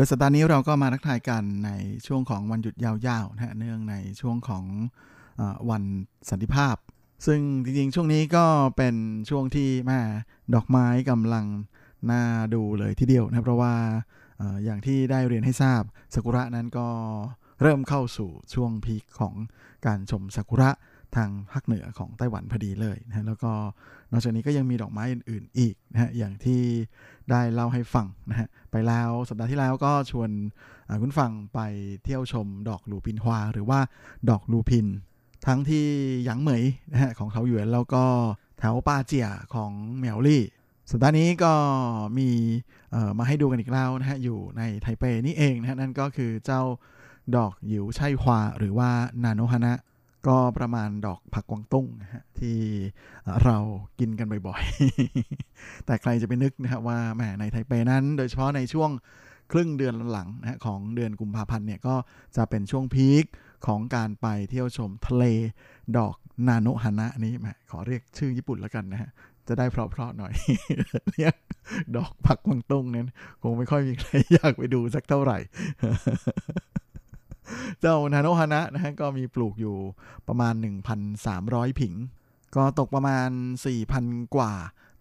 [0.04, 1.70] ยสัปดาห์นี้เราก็มาทักทายกันใน
[2.06, 4.64] ช่วงของวันหยุดยาวๆนะฮะเนื่องในช่วงของ
[5.40, 5.82] อวัน
[6.30, 6.76] สันติภาพ
[7.26, 8.46] ซึ่งจริงๆ ช่วงนี้ก็
[8.76, 8.94] เป็น
[9.30, 10.00] ช่วงที่แม่
[10.54, 11.46] ดอกไม้กำลัง
[12.10, 12.22] น่า
[12.54, 13.74] ดูเลยทีเดียวนะเพราะว่า
[14.40, 15.82] อออย่างที่ได้เรียนให้ทราบ
[16.14, 16.88] ซากุระนั้นก็
[17.62, 19.34] เริ่มเข้าสู่ช่วงพีคของ
[19.86, 20.70] การชมซากุระ
[21.16, 23.52] ทางภาคเหนือของไต้หวันพอดีเลยนะแล้วก็
[24.12, 26.62] นอกจากนี้ก็ยังมีดอกไม้อื่นๆอีกนะฮะอย่างที่
[27.30, 30.30] ได้เล่าให้ฟังนะฮะไปแล้วสัปดาห์ที่แล้วก็ชวน
[31.00, 31.60] คุณฟังไป
[32.04, 33.80] เที่ยวชมดอกลูปินฮวาหรือว่า
[34.30, 34.86] ดอกลูพิน
[35.46, 35.86] ทั้งที่
[36.24, 38.04] หยางเหมยนะฮะของเขาหยวนแล้วก็
[38.58, 40.44] แถวปาเจียของเหมียวลี่
[40.90, 41.52] สัปดาห์นี้ก็
[42.18, 42.28] มี
[43.18, 46.62] มาให้ดูกันอีกแล้วนะฮะอยู่ในไทเปนี่เองนะฮะนั่นก็คือเจ้า
[47.36, 48.90] ดอกหยิวไช่ฮวาหรือว่า
[49.24, 49.74] นาโนฮานะ
[50.26, 52.58] ก็ประมาณดอกผักกวางตุ้งนะฮะที่
[53.44, 53.56] เรา
[53.98, 58.90] กินกันบ่อยๆ แต่ใครจะไปนึกนะฮะว่าแหมในไทเปนั้น โดยเฉพาะในช่วง
[59.52, 61.94] ครึ่งเดือนหลังนะฮะของเดือนกุมภาพันธ์เนี่ยก็
[62.36, 63.24] จะเป็นช่วงพีค
[63.66, 65.24] ของการไปเที่ยวชมทะเล
[65.96, 66.16] ดอก
[66.48, 69.10] นาโนฮานะนี้แหมขอเรียกชื่อญี่ปุ่นแล้วกันนะฮะ
[69.48, 70.32] จะได้เพราะๆหน่อย
[71.12, 71.34] เรียก
[71.96, 73.08] ดอกผักกวางตุ้งนั้น
[73.42, 75.38] คงไม่ค่อยมีใครอยากไปดูสักเท่าไหร่
[77.80, 79.76] เจ้านาโนฮานะนะฮะก็มีปลูกอยู่
[80.28, 80.54] ประมาณ
[81.16, 81.94] 1,300 ผิง
[82.56, 83.28] ก็ตกประมาณ
[83.82, 84.52] 4,000 กว่า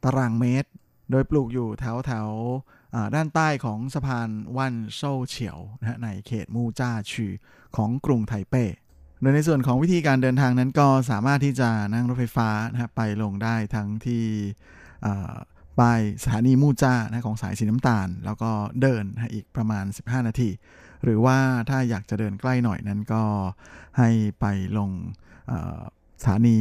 [0.03, 0.69] ตารางเมตร
[1.11, 7.33] โดยปลูกอยู่แถวแถวๆด้านใต้ของสะพานวันโซเฉียวนะฮะในเขตมูจ้าชือ
[7.75, 8.65] ของกรุงไทเป้
[9.21, 14.23] โดยในส่วนของวิธีการเดินทางนั้นก็สามารถที่จะนั่งรถไฟฟ้านะฮะไปลงได้ทั้งที่
[15.79, 20.49] ป้ายสถานีมูจ้านะของสายสีน้ำตาล แล้วก็เดินนะอีกประมาณ 15 นาที
[21.03, 21.37] หรือว่า
[21.69, 23.23] ถ้าอยากจะเดินใกล้หน่อยนั้นก็
[23.97, 24.45] ให้ไป
[24.77, 24.89] ลง
[26.21, 26.57] สถานี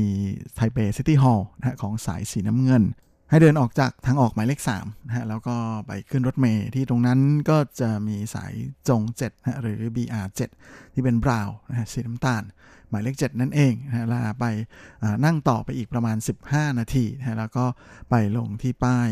[0.55, 1.49] ไทเป City Hall
[1.82, 2.84] ของสายสีน้ำเงิน
[3.30, 5.57] ให้เดินออกจากทางออกหมายเลข3นะฮะแล้วก็
[5.87, 7.20] ไปขึ้นรถเมล์ที่ตรงนั้น
[7.51, 8.53] ก็จะมีสาย
[8.88, 10.41] 棕 7นะหรือ BR7
[10.93, 12.43] ที่เป็น brown นะฮะสีน้ำตาล
[12.89, 14.45] หมายเลข 7 นั่นเองนะฮะลาไป
[15.24, 16.16] นั่งต่อไปอีกประมาณ
[16.49, 17.64] 15 นาทีนะฮะแล้วก็
[18.11, 19.11] ไปลงที่ป้าย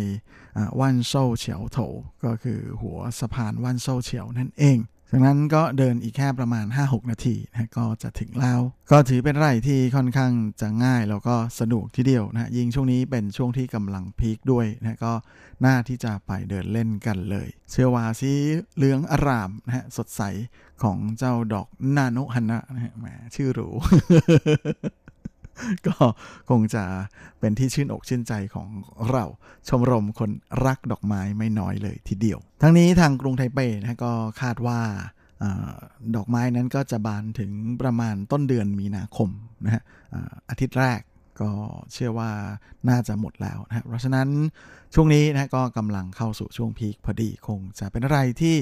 [0.80, 1.78] ว่านโซ่เฉียวโถ
[2.24, 4.78] ก็คือหัวสะพานว่านโซ่เฉียวนั่นเอง
[5.10, 15.12] จากนั้นก็เดินอีกแค่ประมาณ 5-6 นาทีนะก็จะถึงแล้วก็ถือเป็นไร่ที่ค่อนข้างจะง่ายแล้วก็สะดวกทีเดียวนะฮะยิ่งช่วงนี้เป็นช่วงที่กำลังพีคด้วยนะก็
[15.64, 18.32] น่าที่จะไปเดินเล่นกันเลย เชื่อว่าสี
[18.76, 20.22] เหลืองอารามนะฮะสดใส
[20.82, 23.68] ของเจ้าดอกนาโนฮันนะนะฮะแหมชื่อหรู
[25.86, 25.94] ก็
[26.50, 26.84] คงจะ
[27.40, 28.68] เป็นที่ชื่นอกชื่นใจของ
[29.10, 29.24] เรา
[29.68, 30.30] ชมรมคน
[30.64, 34.80] รักดอกไม้ไม่น้อยเลยทีเดียว ทั้งนี้ทางกรุงไทเปนะก็คาดว่า
[35.42, 35.44] อ
[36.16, 37.50] ดอกไม้นั้นก็จะบานถึง
[37.82, 39.28] ประมาณต้นเดือนมีนาคม
[39.64, 39.82] นะฮะ
[40.14, 41.00] อาอาทิตย์แรก
[41.40, 41.50] ก็
[41.92, 42.30] เชื่อว่า
[42.88, 44.28] น่าจะหมดแล้วนะเพราะฉะนั้น
[44.94, 48.54] ช่วงนี้นะก็กำลังเข้าสู่ช่วงพีคพอดีคงจะเป็นอะไรที่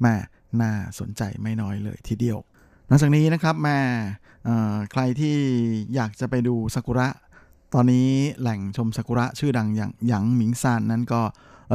[0.00, 0.16] แหม่
[0.60, 2.38] น่าสนใจไม่น้อยเลยทีเดียว
[2.90, 3.78] นอกจากนี้นะครับแม่
[4.92, 5.36] ใครที่
[5.94, 7.08] อยากจะไปดูซากุระ
[7.74, 8.10] ตอนนี้
[8.40, 11.22] แหล่งชมซากุระชื่อดังอย่างหยางหมิงซานนั้นก็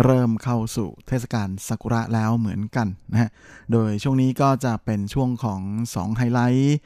[0.04, 3.30] เริ่มเข้าสู่เทศกาลซากุระแล้วเหมือนกันนะฮะ
[3.72, 5.62] โดยช่วงนี้ก็จะเป็นช่วงของ
[5.94, 6.78] 2 ไฮไลท์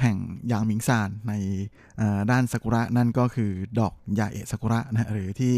[0.00, 0.16] แห่ง
[0.48, 1.32] หยางหมิงซานใน
[2.30, 5.54] ด้านซากุระนั่นก็คือดอกยาเอะซากุระนะฮะหรือที่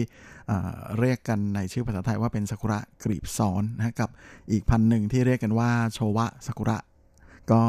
[0.98, 4.11] เรียกกันในชื่อภาษาไทยว่าเป็นซากุระกลีบซ้อนนะฮะกับ
[4.50, 6.78] อีกพันหนึ่งที่เรียกกันว่าโชวะซากุระ
[7.53, 7.62] ก็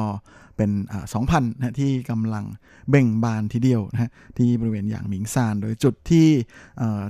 [0.57, 0.71] เป็น
[1.13, 2.45] สองพันนะที่กำลัง
[2.89, 6.27] เบ่งบานทีเดียวนะที่บริเวณอย่างหมิงซาน โดยจุดที่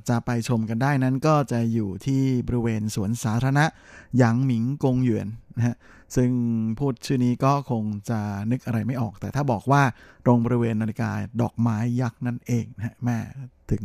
[0.10, 3.66] จะไปชมกันได้นั้นก็จะอยู่ที่บริเวณสวนสาธารณะ
[4.18, 5.76] หยางหมิงกงหยวนนะฮะ
[6.16, 6.32] ซึ่ง
[6.80, 8.20] พูดชื่อนี้ก็คงจะ
[8.52, 9.84] นึกอะไรไม่ออก แต่ถ้าบอกว่า
[10.26, 11.12] ตรงบริเวณนาฬิกา
[11.42, 13.18] ดอกไม้ยักษ์นั่นเองนะฮะแม่
[13.72, 13.84] ถึง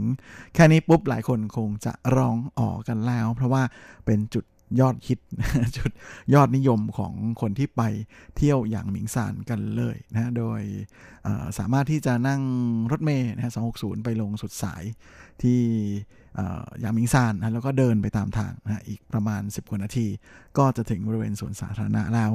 [0.54, 3.62] แค่นี้ปุ๊บหลายคนคงจะร้องอ๋อกันแล้ว เพราะว่า
[4.06, 4.44] เป็นจุด
[4.80, 5.18] ยอดฮิต
[5.76, 5.90] จุด
[6.34, 7.82] ยอดนิยมของคนที่ไป
[8.36, 10.60] เที่ยวอย่างหมิงซานกันเลยนะโดย
[11.58, 12.42] สามารถที่จะนั่ง
[12.90, 14.82] รถเมล์นะ260 ไปลงสุดสาย
[15.42, 15.60] ที่
[16.80, 20.06] อย่างหมิงซานนะแล้วก็เดินไปตามทางนะอีกประมาณ 10กว่านาที
[20.58, 22.32] ก็จะถึงบริเวณสวนสาธารณะแล้ว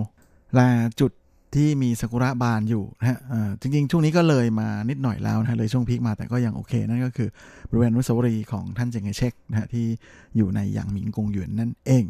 [0.55, 0.67] และ
[1.01, 1.11] จุด
[1.55, 3.19] ที่มีซากุระบานอยู่นะฮะ
[3.61, 7.29] จริงๆ ช่วงนี้ก็เลยมานิดหน่อยแล้วนะเลยช่วงพีคมาแต่ก็ยังโอเค นั่นก็คือ
[7.69, 9.85] บริเวณอนุสาวรีย์ของท่านเจงไคเชกนะฮะที่
[10.35, 12.05] อยู่ในหยางหมิงกงหยวนนั่นเอง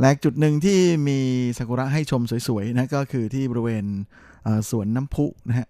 [0.00, 0.78] และจุดหนึ่งที่
[1.08, 1.18] มี
[1.58, 3.84] ซากุระให้ชมสวยๆนะก็คือที่บริเวณ
[4.70, 5.68] สวนน้ำพุนะฮะ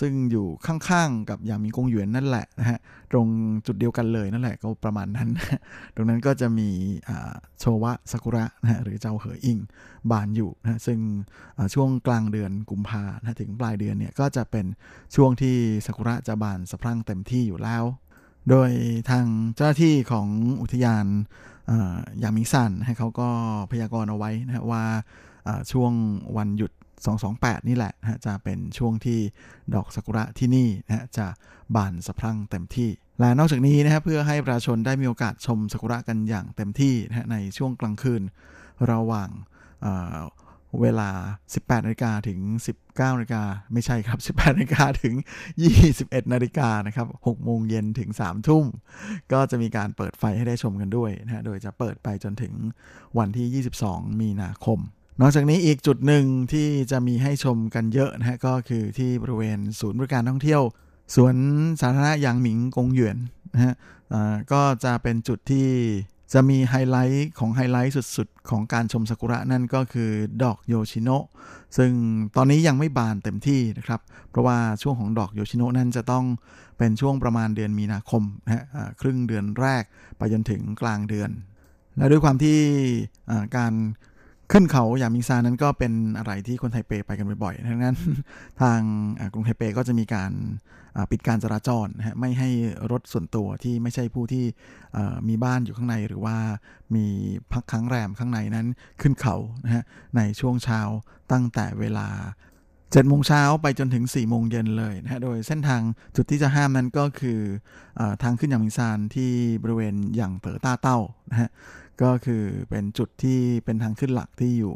[0.00, 2.78] ซึ่งอยู่ข้างๆกับยามิงกงหยวนนั่นแหละนะฮะ
[3.12, 3.26] ตรง
[3.66, 5.28] จุดเดียวกันเลยนั่นแหละก็ประมาณนั้น
[5.94, 6.68] ตรงนั้นก็จะมี
[7.60, 9.58] โชวะซากุระนะฮะหรือเจ้าเหออิง
[10.10, 10.98] บานอยู่นะะซึ่ง
[11.74, 14.66] ช่วงกลางเดือนกุมภานะะถึงปลายเดือนเนี่ยก็จะเป็น
[15.14, 15.56] ช่วงที่
[15.86, 17.84] ซากุระจะบานสะพรั่งเต็มที่อยู่แล้ว
[18.50, 18.70] โดย
[19.10, 20.28] ทางเจ้าหน้าที่ของ
[20.62, 21.06] อุทยาน
[22.20, 23.28] อย่างมิงซันให้เขาก็
[23.70, 24.84] พยากรณ์เอาไว้นะว่า
[25.46, 25.92] อ่าช่วง
[26.36, 26.72] วันหยุด
[27.20, 29.18] 228 นี่แหละนะจะเป็นช่วงที่
[29.74, 31.26] ดอกซากุระที่นี่นะจะ
[31.76, 32.90] บานสะพรั่งเต็มที่
[33.20, 38.22] และนอกจากนี้นะฮะเพื่อให้ประชาชนได้มีโอกาสชมซากุระกันอย่างเต็มที่นะในช่วงกลางคืน
[38.90, 39.30] ระหว่าง
[40.80, 41.10] เวลา
[41.50, 42.38] 18นาฬิกาถึง
[42.78, 43.42] 19นาฬิกา
[43.72, 45.14] ไม่ใช่ครับ 18นาฬิกาถึง
[45.72, 48.64] 21นาฬิกานะครับ6โมงเย็นถึง 3 ทุ่ม
[49.32, 52.52] ก็จะมีการเปิดไฟให้ได้ชมกันด้วยนะโดยจะเปิดไปจนถึง
[53.18, 54.78] วันที่ 22 มีนาคม
[55.20, 60.62] นอกจากนี้อีกจุดหนึ่งที่จะมีให้ชมกันเยอะนะฮะก็คือที่บริเวณศูนย์บริการท่องเที่ยว
[61.14, 61.34] สวน
[61.80, 63.16] สาธารณะยางหมิงกงหยวน
[63.54, 63.74] นะฮะ
[64.52, 65.68] ก็จะเป็นจุดที่
[66.32, 70.10] จะมีไฮไลท์ของไฮไลท์สุดๆ ของการชมซากุระนั่นก็คือ
[70.42, 71.24] ดอกโยชิโนะ
[71.76, 71.90] ซึ่ง
[72.36, 74.00] ตอนนี้ยังไม่บานเต็มที่นะครับ
[74.30, 76.24] เพราะว่าช่วงของดอกโยชิโนะนั่นจะต้อง
[76.78, 78.64] เป็นช่วงประมาณเดือนมีนาคมนะฮะ
[79.00, 79.82] ครึ่งเดือนแรก
[80.18, 81.30] ไปจนถึงกลางเดือน
[81.96, 82.58] และด้วยความที่
[83.56, 83.72] การ
[84.52, 87.96] ขึ้นเขาหยางหมิงซานนั้นก็เป็นอะไรที่คนไทเปไปกันบ่อยๆดังนั้น
[88.60, 88.80] ทาง
[89.32, 90.32] กรุงไทเปก็จะมีการ
[91.10, 92.50] ปิดการจราจรนะฮะไม่ให้
[92.90, 94.44] รถส่วนตัวที่ไม่ใช่ผู้ที่
[95.28, 96.36] มีบ้านอยู่ข้างใน หรือว่า
[96.94, 97.06] มี
[97.52, 98.66] พักค้างแรมข้างในนั้น
[99.00, 99.82] ขึ้นเขานะฮะ
[100.16, 100.80] ในช่วงเช้า
[101.32, 102.08] ตั้งแต่เวลา
[102.94, 105.82] 7โมงเช้าไปจนถึง 4 โมงเย็นเลยนะฮะ โดยเส้นทาง
[106.16, 107.40] จุดที่จะห้ามนั้นก็คือ
[108.00, 109.32] อทางขึ้นอย่างมิงซานที่
[109.62, 110.98] บริเวณอย่างเต๋อต้าเต้า
[111.30, 111.50] นะฮะ
[112.02, 114.74] ก็คือเป็นจุดที่เป็นทางขึ้นหลักที่อยู่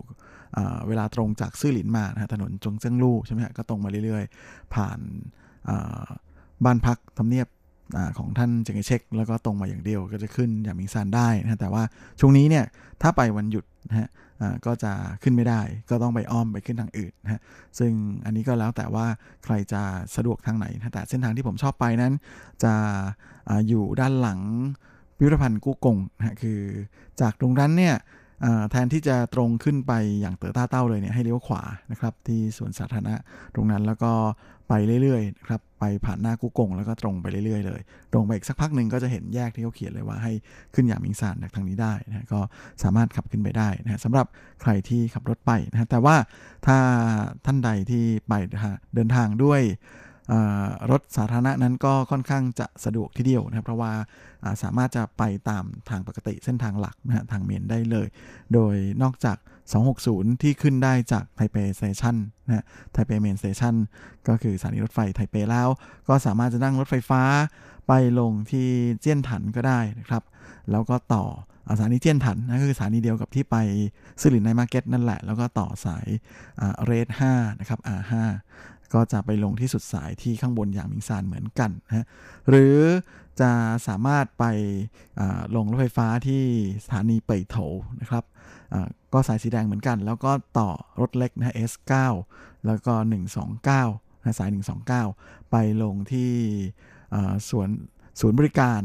[0.87, 4.99] เวลาตรงจากซื่อหลินมานะฮะถนนจงเจิ้งลู่ใช่ไหมฮะก็ตรงมาเรื่อยๆ ผ่าน
[6.65, 7.49] บ้านพักทำเนียบ
[7.97, 11.83] อของท่านเจงเชกแล้วก็ตรงมาอย่างเดียวก็จะขึ้นอย่างมิงซานได้นะฮะแต่ว่า
[12.21, 12.65] ช่วงนี้เนี่ย
[13.03, 14.09] ถ้าไปวันหยุดนะฮะ
[14.67, 15.61] ก็จะขึ้นไม่ได้
[15.91, 17.41] ก็ต้องไปอ้อมไปขึ้นทางอื่นนะฮะ
[17.79, 17.93] ซึ่ง
[18.25, 19.07] อันนี้ก็แล้วแต่ว่า
[19.45, 19.83] ใครจะ
[20.17, 22.13] สะดวกทางไหนนะแต่เส้นทางที่ผมชอบไปนั้น
[22.65, 22.75] จะ
[23.49, 24.41] ออยู่ด้านหลัง
[25.25, 26.61] พิพิธภัณฑ์กู้กงนะคือ
[27.21, 27.95] จากตรงนั้นเนี่ย
[28.71, 33.15] แทนที่จะตรงขึ้นไปอย่างเต๋อต้าเต้าเลยเนี่ยให้เลี้ยวขวานะครับ ที่สวนสาธารณะ
[33.55, 34.13] ตรงนั้นแล้วก็
[34.69, 34.73] ไป
[35.03, 37.81] เรื่อยๆนะครับไปผ่านหน้ากู้กงแล้วก็ตรงไปเรื่อยๆ เลย
[38.13, 40.33] ตรงไปอีกสักพักหนึ่งก็จะเห็นแยกที่เขาเขียนเลยว่าให้
[40.75, 42.41] ขึ้นอย่างมิงซานจากทางนี้ได้นะก็
[42.83, 44.27] สามารถขับขึ้นไปได้นะสำหรับ
[44.63, 46.17] ใครที่ขับรถไปนะฮะแต่ว่า
[46.67, 46.77] ถ้า
[47.47, 49.61] ท่านใดที่ไปนะฮะเดินทางด้วย
[50.91, 53.93] รถสาธารณะนั้นก็ค่อนข้างจะสะดวกทีเดียวนะครับ เพราะว่า
[54.63, 58.09] สามารถจะไปตามทางปกติเส้นทางหลักนะทางเมนได้เลย
[58.55, 59.37] โดยนอกจาก
[59.91, 63.75] 260 ที่ขึ้นได้จากไทเป station นะไทเป Main Station
[64.29, 65.69] ก็คือสถานีรถไฟไทเปแล้ว
[66.09, 67.23] ก็สามารถจะนั่งรถไฟฟ้า
[67.89, 68.69] ไปลงที่
[69.01, 70.23] เจี้ยนถันก็ได้นะครับ
[70.71, 71.25] แล้วก็ต่อ
[71.69, 73.57] อสถานีเจี้ยนถันนะคือสถานีเดียวกับที่ไป
[74.21, 76.07] ซื่อหลิน Night Market นั่นแหละ แล้วก็ต่อสาย
[76.85, 78.13] Red 5นะครับ R5
[78.95, 82.07] ก็จะไปลงที่สุดสายที่ข้างบนหยางหมิงซานเหมือนกันนะฮะ
[82.49, 82.77] หรือ
[83.41, 83.51] จะ
[83.87, 84.45] สามารถไป
[85.57, 86.43] ลงรถไฟฟ้าที่
[86.85, 87.57] สถานีเป่ยโถ
[88.01, 88.25] นะครับ
[89.13, 90.71] ก็สายสีแดงเหมือนกัน แล้วก็ต่อ
[91.01, 91.93] รถเล็กนะ S9
[92.67, 92.95] แล้วก็
[93.61, 94.51] 129นะสาย
[95.01, 96.33] 129 ไปลงที่
[97.49, 97.69] สวน
[98.21, 98.83] ศูนย์บริการ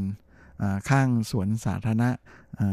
[0.89, 2.09] ข้างสวนสาธารณะ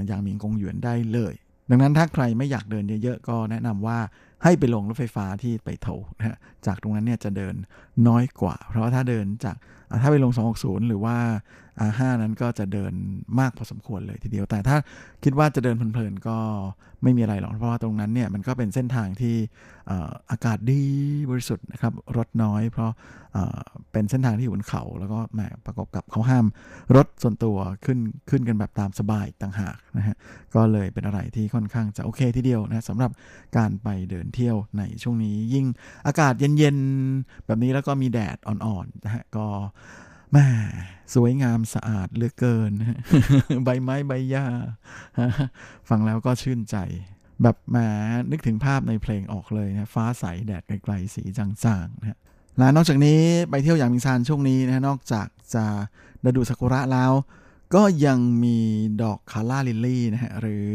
[0.06, 1.34] อย่างมิงกงหยวนได้เลย
[1.70, 3.98] ดังนั้นถ้าใครไม่อยากเดินเยอะๆ ก็แนะนำว่า
[4.46, 5.88] ให้ไปลงรถไฟฟ้าที่ไปโถ
[6.18, 6.36] นะฮะ
[6.66, 7.54] จากตรงนั้นเนี่ยจะเดิน
[8.08, 9.56] น้อยกว่า เพราะว่าถ้าเดินจาก
[10.02, 11.16] ถ้าไปลง 260 หรือว่า
[11.88, 12.92] R5 นั้นก็จะเดิน
[13.38, 14.76] มากพอสมควรเลยทีเดียว แต่ถ้า
[15.24, 16.38] คิดว่าจะเดินเพลินๆก็
[17.02, 19.36] ไม่มีอะไรหรอก เพราะว่าตรงนั้นเนี่ยมันก็เป็นเส้นทางที่
[20.30, 20.82] อากาศดี
[21.30, 22.90] บริสุทธิ์นะครับ รถน้อย เพราะ
[23.92, 26.46] เป็นเส้นทางที่อยู่บนเขา แล้วก็แหมประกอบกับเขาห้าม
[26.96, 27.98] รถส่วนตัวขึ้น
[28.30, 30.16] ขึ้นกันแบบตามสบายต่างหากนะฮะ
[30.54, 33.10] ก็เลยเป็นอะไรที่ค่อนข้างจะโอเคทีเดียวนะสำหรับ
[33.56, 35.66] การไปเดินเที่ยวในช่วงนี้ยิ่ง
[36.06, 39.46] อากาศเย็นๆแบบนี้แล้วก็มีแดดอ่อนๆนะฮะก็
[40.32, 40.46] แม่
[41.14, 42.72] สวยงามสะอาดเหลือเกิน
[43.64, 44.46] ใบไม้ใบหญ้า
[45.88, 46.76] ฟังแล้วก็ชื่นใจ
[47.42, 47.76] แบบแม
[48.30, 52.18] นึกถึงภาพในเพลงออกเลยนะฟ้าใสแดดไกลๆสีจางๆนะฮะ
[52.58, 53.20] และนอกจากนี้
[53.50, 55.64] ไปเที่ยวอย่างมิงซานช่วงนี้นะนอกจากจะ
[56.36, 57.12] ดูซากุระแล้ว
[57.74, 58.58] ก็ยังมี
[59.02, 60.72] ดอกคาร่าลิลลี่นะฮะหรือ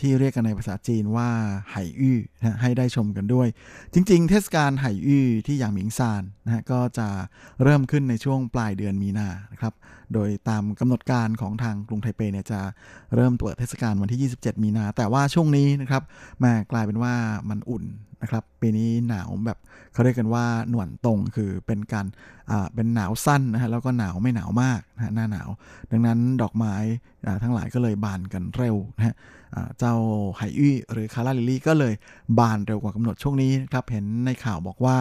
[0.00, 1.30] ที่เรียกกันในภาษาจีนว่า
[1.72, 3.48] ไห่อี้นะให้ได้ชมกันด้วย
[3.94, 7.08] จริง ๆ เทศกาลไห่อี้ที่อย่างหมิงซานนะก็จะ
[7.62, 9.74] เริ่มขึ้นในช่วงปลายเดือนมีนานะครับ
[10.14, 12.60] โดยตามกำหนดการของทางกรุงไทเปเนี่ยจะ
[13.14, 16.02] เริ่มเปิดเทศกาลวันที่ 27 มีนา แต่ว่าช่วงนี้นะครับ
[16.42, 17.14] ม่กลายเป็นว่า
[17.50, 17.84] มันอุ่น
[18.22, 19.58] นะครับปีนี้หนาวแบบ
[19.92, 22.06] เขาเรียกกันว่าหนวนตรงคือเป็นการ
[22.74, 25.48] เป็นหนาวสั้นนะฮะแล้วก็หนาวไม่หนาวมากนะฮะหน้าหนาว
[25.90, 26.74] ดังนั้นดอกไม้
[27.42, 29.14] ทั้งหลายก็เลยบานกันเร็วนะฮะ
[29.78, 29.94] เจ้า
[30.36, 31.94] ไหอี้หรือคาราลิลี่ก็เลย
[32.38, 34.96] บานเร็วกว่ากำหนดช่วงนี้นะครับเห็นในข่าวบอกว่า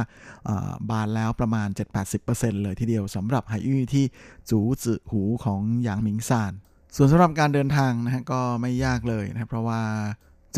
[0.89, 1.67] บานแล้วประมาณ
[2.15, 4.05] 7-80%เลยทีเดียวสำหรับไหอี้ที่
[4.49, 6.53] จูจือหูของหยางหมิงซาน
[6.95, 9.81] ส่วนสำหรับการเดินทางนะฮะก็ไม่ยากเลยนะครับเพราะว่า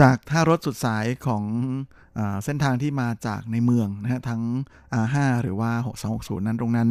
[0.01, 1.43] จากท่ารถสุดสายของ
[2.17, 4.41] อเส้นทางที่มาจากในเมืองนะฮะทั้ง
[5.03, 5.71] R5 หรือว่า
[6.09, 6.89] 6260 นั้นตรงนั้น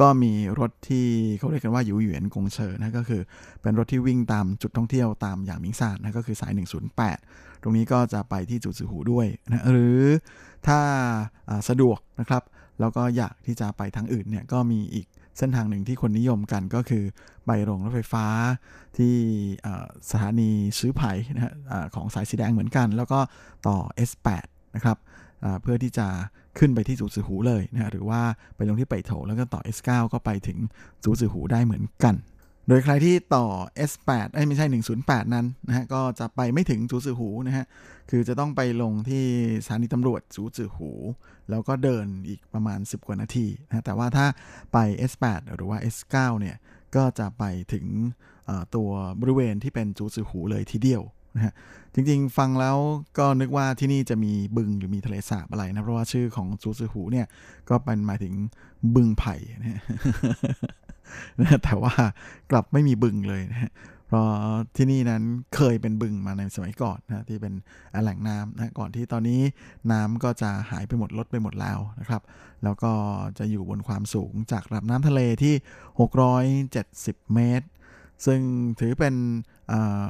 [0.00, 1.06] ก็มีรถที่
[1.38, 3.22] เขาเรียกกันว่าหยูเหวียนกงเชอนะก็คือ
[3.62, 6.52] เป็นรถที่วิ่งตามจุดท่องเที่ยวตามอย่างมิงซานนะก็คือสาย
[7.06, 10.00] 108 ตรงนี้ก็จะไปที่จุดสือหูด้วยนะหรือ
[10.66, 10.80] ถ้า
[11.68, 12.42] สะดวกนะครับ
[12.80, 15.06] แล้วก็อยากที่จะไปทางอื่นเนี่ยก็มีอีก
[15.38, 17.04] เส้นทางหนึ่งที่คนนิยมกันก็คือ
[17.46, 18.26] ไปโรงรถไฟฟ้า
[18.98, 19.14] ที่
[20.10, 21.54] สถานีซื้อไผ่นะฮะ
[21.94, 23.18] ของสายสีแดงเหมือนกัน แล้วก็
[23.66, 23.76] ต่อ
[24.08, 24.96] S8 นะครับ
[25.62, 26.06] เพื่อที่จะ
[26.58, 28.20] ขึ้นไปที่จูซือหูเลยนะหรือว่า
[28.56, 30.58] ไปลงที่ไปโถแล้วก็ต่อ S9 ก็ไปถึง
[31.04, 32.16] จูซือหูได้เหมือนกัน
[32.68, 33.46] โดยใครที่ต่อ
[33.90, 34.66] S8 เอ้ไม่ใช่
[35.00, 37.66] 108 นั้นนะฮะก็จะไปไม่ถึงจูซือหูนะฮะ
[38.10, 39.24] คือจะต้องไปลงที่
[39.64, 40.90] สถานีตำรวจจูซือหู
[41.50, 44.26] แล้วก็เดินอีกประมาณ 10 กว่านาทีนะแต่ว่าถ้า
[44.72, 44.78] ไป
[45.10, 46.56] S8 หรือว่า S9 เนี่ย
[46.96, 47.86] ก็จะไปถึง
[48.74, 48.90] ตัว
[49.20, 51.02] บริเวณที่เป็นจูซือหูเลยทีเดียว
[51.36, 51.52] นะฮะ
[51.94, 52.76] จริงๆ ฟังแล้ว
[53.18, 57.26] ก็นึกว่าที่นี่จะมีบึงหรือมีทะเลสาบอะไรนะ เพราะว่าชื่อของจูซือหูเนี่ย
[57.70, 58.34] ก็เป็นหมายถึง
[58.94, 61.94] บึงไผ่นะฮะแต่ว่า
[62.50, 63.70] กลับไม่มีบึงเลยนะฮะ
[64.08, 64.26] เพราะ
[64.76, 65.22] ที่นี่นั้น
[65.56, 67.54] เคยเป็นบึงมาในสมัยก่อนนะที่เป็น
[68.02, 69.40] แหล่งน้ำนะก่อนที่ตอนนี้
[69.92, 72.22] น้ำก็จะหายไปหมดลดไปหมดแล้วนะครับ
[72.64, 72.92] แล้วก็
[73.38, 75.54] จะอยู่บนความสูงจากระดับน้ำทะเลที่
[76.44, 77.66] 670 เมตร
[78.26, 78.40] ซึ่ง
[78.80, 79.14] ถือเป็น
[79.72, 80.08] อ่า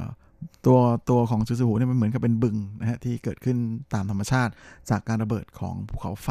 [0.65, 0.79] ตัว
[1.09, 3.57] ตัวของจูซูหูเนี่ยมันเหมือนกับเป็นบึงนะฮะที่เกิดขึ้น
[3.93, 4.51] ตามธรรมชาติ
[4.89, 6.29] จากการระเบิดของภูเขาไฟ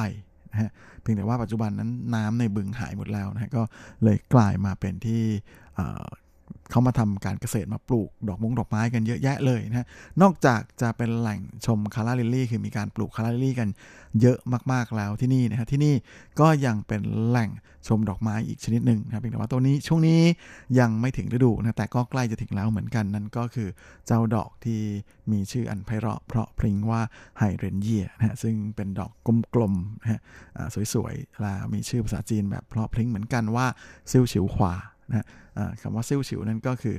[0.53, 3.63] นะฮะเพียงแต่ว่าปัจจุบันนั้นน้ำในบึงหายหมดแล้วนะฮะก็
[4.05, 5.23] เลยกลายมาเป็นที่
[6.71, 9.87] เขามาทำการเกษตรมาปลูกดอกมงดอกไม้กันเยอะแยะเลยนะฮะ
[10.23, 13.69] นอกจากจะเป็นแหล่งชม calla lily คือมีการปลูก calla lily กัน
[14.21, 14.39] เยอะ
[14.73, 15.95] มากๆแล้วที่นี่นะฮะที่นี่
[16.41, 17.51] ก็ยังเป็นแหล่ง
[17.89, 20.21] ชมดอกไม้อีกชนิดหนึ่งนะครับเพียงแต่ว่าตัวนี้ช่วงนี้
[20.79, 23.69] ยังไม่ถึงฤดูนะแต่ก็ใกล้จะถึงแล้วเหมือนกันนั่นก็คือ
[24.07, 24.81] เจ้าดอกที่
[25.33, 27.01] มีชื่ออันไพเราะเพราะพริ้งว่า
[27.39, 29.11] ไฮเรนเยียนะฮะซึ่งเป็นดอก
[29.55, 30.21] กลมๆนะฮะ
[30.95, 33.67] สวยๆแล้วมีชื่อภาษาจีนแบบเพราะพริ้งเหมือนกันว่า
[34.11, 34.75] 绣球花
[35.11, 35.27] นะ
[35.81, 36.97] คำว่า 绣球 นั่นก็คือ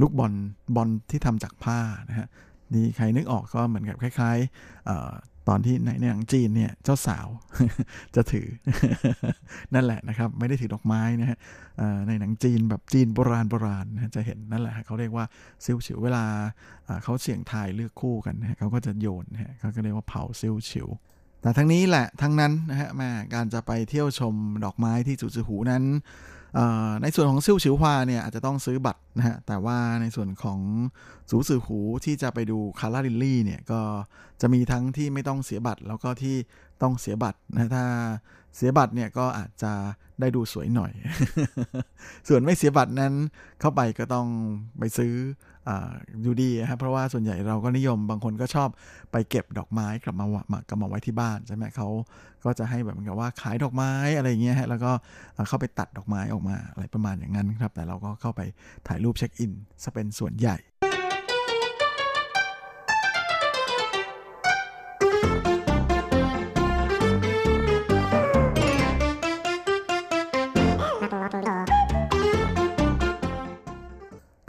[0.00, 0.32] ลูกบอล
[0.76, 1.78] บอลที่ทำจากผ้า
[2.08, 2.26] นะฮะ
[2.74, 7.26] นี่ใครนึกออกก็เหมือนกับคล้ายๆตอนที่ในหนังจีนเนี่ยเจ้าสาว
[8.14, 8.46] จะถือ
[9.74, 11.38] นั่นแหละนะครับ ไม่ได้ถือดอกไม้นะฮะ
[12.08, 15.24] ในหนังจีนแบบจีนโบราณโบราณนะฮะจะเห็นนั่นแหละเขาเรียกว่า
[15.64, 16.24] ซิ่วฉิวเวลา
[17.04, 20.88] เขาเสี่ยงทายเลือกคู่กันนะเขาก็จะโยนนะฮะเขาก็เรียกว่าเผาซิ่วฉิว
[21.42, 24.34] แต่ทั้งนี้แหละทั้งนั้นนะฮะแม่การจะไปเที่ยวชม
[24.64, 25.82] ดอกไม้ที่จูซือหูนั้น
[27.02, 30.60] ในส่วนของซิ่วฉิวฮวาเนี่ยอาจจะต้องซื้อบัตรนะฮะ แต่ว่าในส่วนของ
[31.30, 33.80] จูซือหูที่จะไปดูคาราลิลลี่เนี่ยก็
[34.40, 36.36] จะมีทั้งที่ไม่ต้องเสียบัตร แล้วก็ที่
[36.82, 37.86] ต้องเสียบัตรนะถ้า
[38.56, 39.72] เสียบัตรเนี่ยก็อาจจะ
[40.20, 40.92] ได้ดูสวยหน่อย
[42.28, 43.12] ส่วนไม่เสียบัตรนั้น
[43.60, 44.26] เข้าไปก็ต้อง
[44.78, 45.14] ไปซื้อ
[45.68, 45.70] อ
[46.22, 48.68] อยู่ดีนะครับเพราะว่าส่วนใหญ่เราก็นิยมบางคนก็ชอบ
[49.12, 51.88] ไปเก็บดอกไม้กลับมาวะมากลับมาไว้ที่บ้านใช่ไหมเขา
[52.44, 54.92] ก็จะให้แบบเหมือนกับว่าขายดอกไม้อะไรอย่างเงี้ยฮะแล้วก็
[55.48, 58.40] เข้าไปตัดดอกไม้ออกมาอะไรประมาณอย่างนั้นครับ แต่เราก็เข้าไป
[58.86, 59.52] ถ่ายรูปเช็คอิน
[59.82, 60.56] ซะเป็นส่วนใหญ่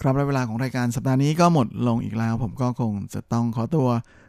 [0.02, 3.88] ครับและเวลาของรายการสัปดาห์นี้ก็หมดลงอีกแล้ว ผมก็คงจะต้องขอตัว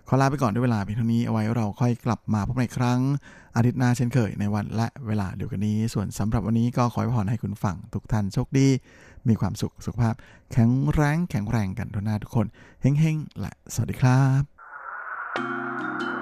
[0.09, 3.01] ขอลาไปก่อนด้วยเวลาเพียงเท่านี้เอาไว้เราค่อยกลับมาพบกันครั้ง
[3.57, 8.69] อาทิตย์หน้าเช่นเคยในวันและเวลาเดียวกันนี้ ส่วนสำหรับวันนี้ก็ขอให้พรให้คุณฟังทุกท่านโชคดี
[9.29, 10.15] มีความสุขสุขภาพ
[10.53, 12.47] แข็งแรงแข็งแรงกันทุกหน้าทุกคน
[12.81, 16.18] เฮ้งๆและสวัสดีครับ